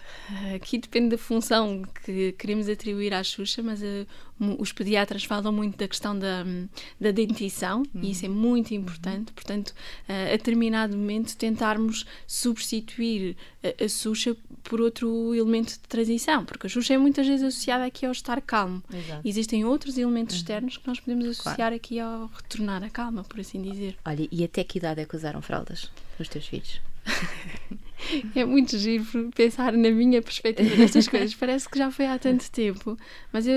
Aqui 0.53 0.77
depende 0.77 1.11
da 1.11 1.17
função 1.17 1.83
que 2.03 2.33
queremos 2.33 2.67
atribuir 2.67 3.13
à 3.13 3.23
Xuxa, 3.23 3.63
mas 3.63 3.81
uh, 3.81 4.05
os 4.59 4.73
pediatras 4.73 5.23
falam 5.23 5.53
muito 5.53 5.77
da 5.77 5.87
questão 5.87 6.19
da, 6.19 6.43
da 6.99 7.11
dentição 7.11 7.83
uhum. 7.95 8.01
e 8.03 8.11
isso 8.11 8.25
é 8.25 8.29
uhum. 8.29 8.35
muito 8.35 8.73
importante. 8.73 9.29
Uhum. 9.29 9.35
Portanto, 9.35 9.69
uh, 9.69 10.33
a 10.33 10.35
determinado 10.35 10.97
momento 10.97 11.37
tentarmos 11.37 12.05
substituir 12.27 13.37
a, 13.63 13.85
a 13.85 13.87
Xuxa 13.87 14.35
por 14.65 14.81
outro 14.81 15.33
elemento 15.33 15.71
de 15.71 15.87
transição, 15.87 16.43
porque 16.43 16.67
a 16.67 16.69
Xuxa 16.69 16.95
é 16.95 16.97
muitas 16.97 17.25
vezes 17.25 17.45
associada 17.45 17.85
aqui 17.85 18.05
ao 18.05 18.11
estar 18.11 18.41
calmo. 18.41 18.83
Exato. 18.93 19.25
Existem 19.25 19.63
outros 19.63 19.97
elementos 19.97 20.35
uhum. 20.35 20.41
externos 20.41 20.75
que 20.75 20.85
nós 20.85 20.99
podemos 20.99 21.25
associar 21.25 21.55
claro. 21.55 21.75
aqui 21.75 22.01
ao 22.01 22.29
retornar 22.35 22.83
à 22.83 22.89
calma, 22.89 23.23
por 23.23 23.39
assim 23.39 23.61
dizer. 23.61 23.95
Olha, 24.03 24.27
e 24.29 24.43
até 24.43 24.61
que 24.61 24.77
idade 24.77 24.99
é 24.99 25.05
que 25.05 25.15
usaram 25.15 25.41
fraldas 25.41 25.89
os 26.19 26.27
teus 26.27 26.45
filhos? 26.45 26.81
é 28.35 28.45
muito 28.45 28.77
giro 28.77 29.05
pensar 29.35 29.73
na 29.73 29.89
minha 29.89 30.21
perspectiva 30.21 30.75
destas 30.75 31.07
coisas. 31.07 31.33
Parece 31.33 31.69
que 31.69 31.77
já 31.77 31.91
foi 31.91 32.05
há 32.05 32.17
tanto 32.19 32.49
tempo. 32.51 32.97
Mas 33.31 33.47
eu, 33.47 33.55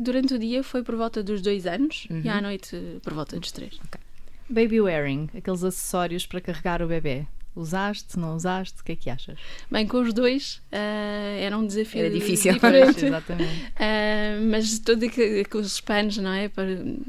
durante 0.00 0.34
o 0.34 0.38
dia 0.38 0.62
foi 0.62 0.82
por 0.82 0.96
volta 0.96 1.22
dos 1.22 1.40
dois 1.40 1.66
anos 1.66 2.06
uhum. 2.10 2.22
e 2.24 2.28
à 2.28 2.40
noite 2.40 2.76
por 3.02 3.12
volta 3.14 3.38
dos 3.38 3.52
três. 3.52 3.74
Okay. 3.86 4.00
Baby 4.48 4.80
wearing, 4.80 5.30
aqueles 5.36 5.64
acessórios 5.64 6.26
para 6.26 6.40
carregar 6.40 6.82
o 6.82 6.86
bebê. 6.86 7.26
Usaste, 7.56 8.18
não 8.18 8.34
usaste? 8.34 8.80
O 8.80 8.84
que 8.84 8.92
é 8.92 8.96
que 8.96 9.08
achas? 9.08 9.38
Bem, 9.70 9.86
com 9.86 10.00
os 10.00 10.12
dois 10.12 10.56
uh, 10.72 11.40
era 11.40 11.56
um 11.56 11.64
desafio 11.64 12.00
era 12.00 12.10
difícil. 12.10 12.52
diferente. 12.52 13.06
Exatamente. 13.06 13.62
Uh, 13.74 14.50
mas 14.50 14.78
todos 14.80 15.04
aqueles 15.04 15.80
panos, 15.80 16.16
não 16.18 16.32
é? 16.32 16.48
Para, 16.48 16.66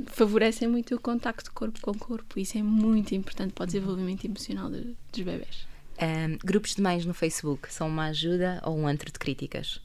favorecem 0.07 0.67
muito 0.67 0.93
o 0.95 0.99
contacto 0.99 1.51
corpo 1.51 1.79
com 1.81 1.93
corpo. 1.97 2.39
Isso 2.39 2.57
é 2.57 2.61
muito 2.61 3.15
importante 3.15 3.53
para 3.53 3.63
o 3.63 3.65
desenvolvimento 3.65 4.25
emocional 4.25 4.69
de, 4.69 4.95
dos 5.11 5.21
bebés. 5.21 5.65
Um, 6.01 6.37
grupos 6.43 6.75
de 6.75 6.81
mães 6.81 7.05
no 7.05 7.13
Facebook 7.13 7.73
são 7.73 7.87
uma 7.87 8.07
ajuda 8.07 8.61
ou 8.65 8.77
um 8.77 8.87
antro 8.87 9.11
de 9.11 9.17
críticas? 9.17 9.81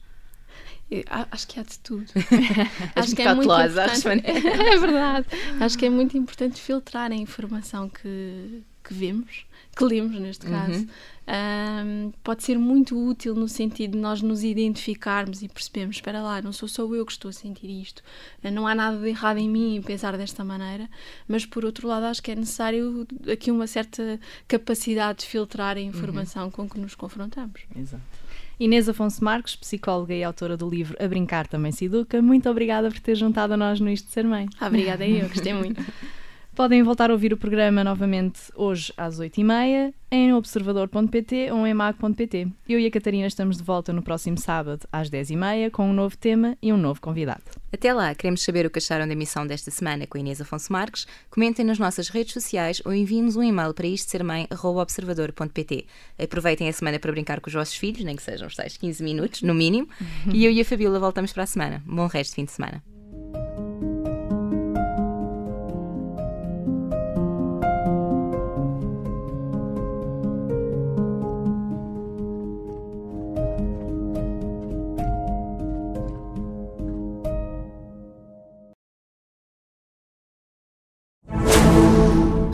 Eu, 0.91 1.03
acho 1.31 1.47
que 1.47 1.59
há 1.59 1.63
de 1.63 1.79
tudo. 1.79 2.05
acho 2.95 3.15
que 3.15 3.21
é 3.21 3.33
muito 3.33 3.49
importante. 3.49 4.27
é 4.27 4.77
verdade. 4.77 5.27
Acho 5.61 5.77
que 5.77 5.85
é 5.85 5.89
muito 5.89 6.17
importante 6.17 6.59
filtrar 6.59 7.11
a 7.11 7.15
informação 7.15 7.87
que, 7.87 8.61
que 8.83 8.93
vemos 8.93 9.45
que 9.75 9.83
lemos 9.85 10.19
neste 10.19 10.45
uhum. 10.45 10.51
caso, 10.51 10.79
uhum. 10.79 12.07
um, 12.07 12.11
pode 12.23 12.43
ser 12.43 12.57
muito 12.57 12.97
útil 12.97 13.33
no 13.33 13.47
sentido 13.47 13.91
de 13.91 13.97
nós 13.97 14.21
nos 14.21 14.43
identificarmos 14.43 15.41
e 15.41 15.47
percebermos: 15.47 15.97
espera 15.97 16.21
lá, 16.21 16.41
não 16.41 16.51
sou 16.51 16.67
só 16.67 16.83
eu 16.93 17.05
que 17.05 17.11
estou 17.11 17.29
a 17.29 17.33
sentir 17.33 17.69
isto, 17.69 18.03
não 18.43 18.67
há 18.67 18.75
nada 18.75 18.97
de 18.97 19.07
errado 19.07 19.37
em 19.37 19.49
mim 19.49 19.75
em 19.75 19.81
pensar 19.81 20.17
desta 20.17 20.43
maneira, 20.43 20.89
mas 21.27 21.45
por 21.45 21.63
outro 21.63 21.87
lado, 21.87 22.05
acho 22.05 22.21
que 22.21 22.31
é 22.31 22.35
necessário 22.35 23.07
aqui 23.31 23.49
uma 23.49 23.67
certa 23.67 24.19
capacidade 24.47 25.19
de 25.19 25.25
filtrar 25.25 25.77
a 25.77 25.81
informação 25.81 26.45
uhum. 26.45 26.51
com 26.51 26.69
que 26.69 26.79
nos 26.79 26.95
confrontamos. 26.95 27.61
Exato. 27.75 28.03
Inês 28.59 28.87
Afonso 28.87 29.23
Marques, 29.23 29.55
psicóloga 29.55 30.13
e 30.13 30.23
autora 30.23 30.55
do 30.55 30.69
livro 30.69 30.95
A 31.03 31.07
Brincar 31.07 31.47
Também 31.47 31.71
Se 31.71 31.85
Educa, 31.85 32.21
muito 32.21 32.47
obrigada 32.47 32.91
por 32.91 32.99
ter 32.99 33.15
juntado 33.15 33.53
a 33.55 33.57
nós 33.57 33.79
no 33.79 33.89
Isto 33.89 34.05
de 34.05 34.13
Ser 34.13 34.23
Mãe. 34.23 34.47
Obrigada 34.61 35.03
eu, 35.03 35.27
gostei 35.27 35.51
muito. 35.51 35.83
Podem 36.61 36.83
voltar 36.83 37.09
a 37.09 37.13
ouvir 37.13 37.33
o 37.33 37.37
programa 37.37 37.83
novamente 37.83 38.39
hoje 38.55 38.93
às 38.95 39.19
8h30 39.19 39.95
em 40.11 40.31
observador.pt 40.31 41.51
ou 41.51 41.65
em 41.65 41.73
mag.pt. 41.73 42.49
Eu 42.69 42.79
e 42.79 42.85
a 42.85 42.91
Catarina 42.91 43.25
estamos 43.25 43.57
de 43.57 43.63
volta 43.63 43.91
no 43.91 44.03
próximo 44.03 44.37
sábado 44.37 44.87
às 44.91 45.09
10h30 45.09 45.71
com 45.71 45.89
um 45.89 45.91
novo 45.91 46.15
tema 46.15 46.55
e 46.61 46.71
um 46.71 46.77
novo 46.77 47.01
convidado. 47.01 47.41
Até 47.73 47.91
lá, 47.91 48.13
queremos 48.13 48.43
saber 48.43 48.67
o 48.67 48.69
que 48.69 48.77
acharam 48.77 49.07
da 49.07 49.13
emissão 49.13 49.47
desta 49.47 49.71
semana 49.71 50.05
com 50.05 50.19
a 50.19 50.21
Inês 50.21 50.39
Afonso 50.39 50.71
Marques. 50.71 51.07
Comentem 51.31 51.65
nas 51.65 51.79
nossas 51.79 52.09
redes 52.09 52.33
sociais 52.33 52.79
ou 52.85 52.93
enviem-nos 52.93 53.35
um 53.35 53.41
e-mail 53.41 53.73
para 53.73 53.87
isto 53.87 54.11
sermãe.observador.pt. 54.11 55.87
Aproveitem 56.21 56.69
a 56.69 56.73
semana 56.73 56.99
para 56.99 57.11
brincar 57.11 57.41
com 57.41 57.47
os 57.47 57.55
vossos 57.55 57.75
filhos, 57.75 58.03
nem 58.03 58.15
que 58.15 58.21
sejam 58.21 58.47
os 58.47 58.55
tais 58.55 58.77
15 58.77 59.03
minutos, 59.03 59.41
no 59.41 59.55
mínimo. 59.55 59.89
e 60.31 60.45
eu 60.45 60.51
e 60.51 60.61
a 60.61 60.65
Fabíola 60.65 60.99
voltamos 60.99 61.33
para 61.33 61.41
a 61.41 61.47
semana. 61.47 61.81
Bom 61.87 62.05
resto 62.05 62.29
de 62.29 62.35
fim 62.35 62.45
de 62.45 62.51
semana. 62.51 62.83